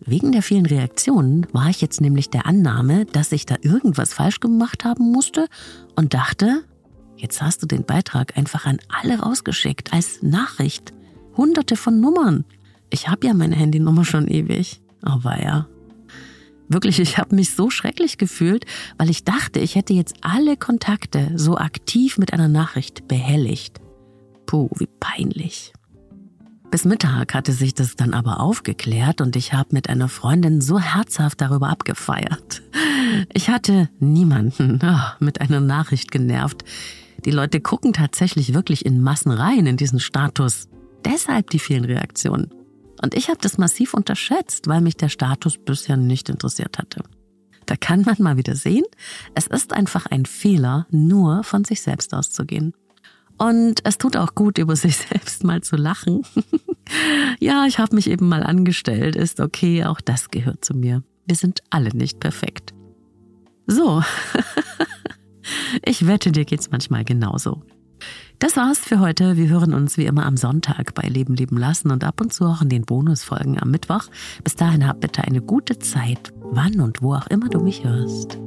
Wegen 0.00 0.32
der 0.32 0.42
vielen 0.42 0.66
Reaktionen 0.66 1.46
war 1.52 1.68
ich 1.68 1.80
jetzt 1.80 2.00
nämlich 2.00 2.30
der 2.30 2.46
Annahme, 2.46 3.04
dass 3.04 3.32
ich 3.32 3.46
da 3.46 3.56
irgendwas 3.60 4.14
falsch 4.14 4.40
gemacht 4.40 4.84
haben 4.84 5.10
musste 5.10 5.48
und 5.96 6.14
dachte, 6.14 6.62
jetzt 7.16 7.42
hast 7.42 7.62
du 7.62 7.66
den 7.66 7.84
Beitrag 7.84 8.36
einfach 8.36 8.64
an 8.64 8.78
alle 8.88 9.18
rausgeschickt 9.18 9.92
als 9.92 10.22
Nachricht. 10.22 10.92
Hunderte 11.36 11.76
von 11.76 12.00
Nummern. 12.00 12.44
Ich 12.90 13.08
habe 13.08 13.26
ja 13.26 13.34
meine 13.34 13.56
Handynummer 13.56 14.04
schon 14.04 14.28
ewig. 14.28 14.80
Aber 15.02 15.40
ja, 15.42 15.68
Wirklich, 16.68 16.98
ich 16.98 17.16
habe 17.18 17.34
mich 17.34 17.54
so 17.54 17.70
schrecklich 17.70 18.18
gefühlt, 18.18 18.66
weil 18.98 19.08
ich 19.08 19.24
dachte, 19.24 19.58
ich 19.60 19.74
hätte 19.74 19.94
jetzt 19.94 20.16
alle 20.20 20.56
Kontakte 20.56 21.30
so 21.34 21.56
aktiv 21.56 22.18
mit 22.18 22.32
einer 22.32 22.48
Nachricht 22.48 23.08
behelligt. 23.08 23.80
Puh, 24.46 24.68
wie 24.76 24.88
peinlich. 25.00 25.72
Bis 26.70 26.84
Mittag 26.84 27.32
hatte 27.32 27.52
sich 27.52 27.72
das 27.72 27.96
dann 27.96 28.12
aber 28.12 28.40
aufgeklärt 28.40 29.22
und 29.22 29.36
ich 29.36 29.54
habe 29.54 29.70
mit 29.72 29.88
einer 29.88 30.08
Freundin 30.08 30.60
so 30.60 30.78
herzhaft 30.78 31.40
darüber 31.40 31.70
abgefeiert. 31.70 32.62
Ich 33.32 33.48
hatte 33.48 33.88
niemanden 34.00 34.78
oh, 34.82 34.98
mit 35.24 35.40
einer 35.40 35.60
Nachricht 35.60 36.10
genervt. 36.10 36.64
Die 37.24 37.30
Leute 37.30 37.60
gucken 37.60 37.94
tatsächlich 37.94 38.52
wirklich 38.52 38.84
in 38.84 39.00
Massen 39.00 39.32
rein 39.32 39.66
in 39.66 39.78
diesen 39.78 39.98
Status. 39.98 40.68
Deshalb 41.06 41.48
die 41.50 41.58
vielen 41.58 41.86
Reaktionen. 41.86 42.50
Und 43.02 43.14
ich 43.14 43.28
habe 43.28 43.38
das 43.40 43.58
massiv 43.58 43.94
unterschätzt, 43.94 44.66
weil 44.66 44.80
mich 44.80 44.96
der 44.96 45.08
Status 45.08 45.58
bisher 45.58 45.96
nicht 45.96 46.28
interessiert 46.28 46.78
hatte. 46.78 47.02
Da 47.66 47.76
kann 47.76 48.02
man 48.02 48.16
mal 48.18 48.36
wieder 48.36 48.54
sehen, 48.54 48.84
es 49.34 49.46
ist 49.46 49.72
einfach 49.74 50.06
ein 50.06 50.24
Fehler, 50.24 50.86
nur 50.90 51.44
von 51.44 51.64
sich 51.64 51.82
selbst 51.82 52.14
auszugehen. 52.14 52.72
Und 53.36 53.80
es 53.84 53.98
tut 53.98 54.16
auch 54.16 54.34
gut, 54.34 54.58
über 54.58 54.74
sich 54.76 54.96
selbst 54.96 55.44
mal 55.44 55.62
zu 55.62 55.76
lachen. 55.76 56.22
ja, 57.40 57.66
ich 57.66 57.78
habe 57.78 57.94
mich 57.94 58.08
eben 58.08 58.28
mal 58.28 58.42
angestellt, 58.42 59.16
ist 59.16 59.40
okay, 59.40 59.84
auch 59.84 60.00
das 60.00 60.30
gehört 60.30 60.64
zu 60.64 60.74
mir. 60.74 61.02
Wir 61.26 61.36
sind 61.36 61.60
alle 61.70 61.94
nicht 61.94 62.20
perfekt. 62.20 62.72
So, 63.66 64.02
ich 65.84 66.06
wette, 66.06 66.32
dir 66.32 66.46
geht's 66.46 66.70
manchmal 66.70 67.04
genauso. 67.04 67.62
Das 68.38 68.56
war's 68.56 68.78
für 68.78 69.00
heute. 69.00 69.36
Wir 69.36 69.48
hören 69.48 69.74
uns 69.74 69.96
wie 69.96 70.06
immer 70.06 70.24
am 70.24 70.36
Sonntag 70.36 70.94
bei 70.94 71.08
Leben 71.08 71.34
leben 71.34 71.56
lassen 71.56 71.90
und 71.90 72.04
ab 72.04 72.20
und 72.20 72.32
zu 72.32 72.44
auch 72.44 72.62
in 72.62 72.68
den 72.68 72.84
Bonusfolgen 72.84 73.60
am 73.60 73.72
Mittwoch. 73.72 74.04
Bis 74.44 74.54
dahin 74.54 74.86
hab 74.86 75.00
bitte 75.00 75.24
eine 75.24 75.40
gute 75.40 75.80
Zeit, 75.80 76.32
wann 76.42 76.80
und 76.80 77.02
wo 77.02 77.14
auch 77.14 77.26
immer 77.26 77.48
du 77.48 77.60
mich 77.60 77.82
hörst. 77.82 78.38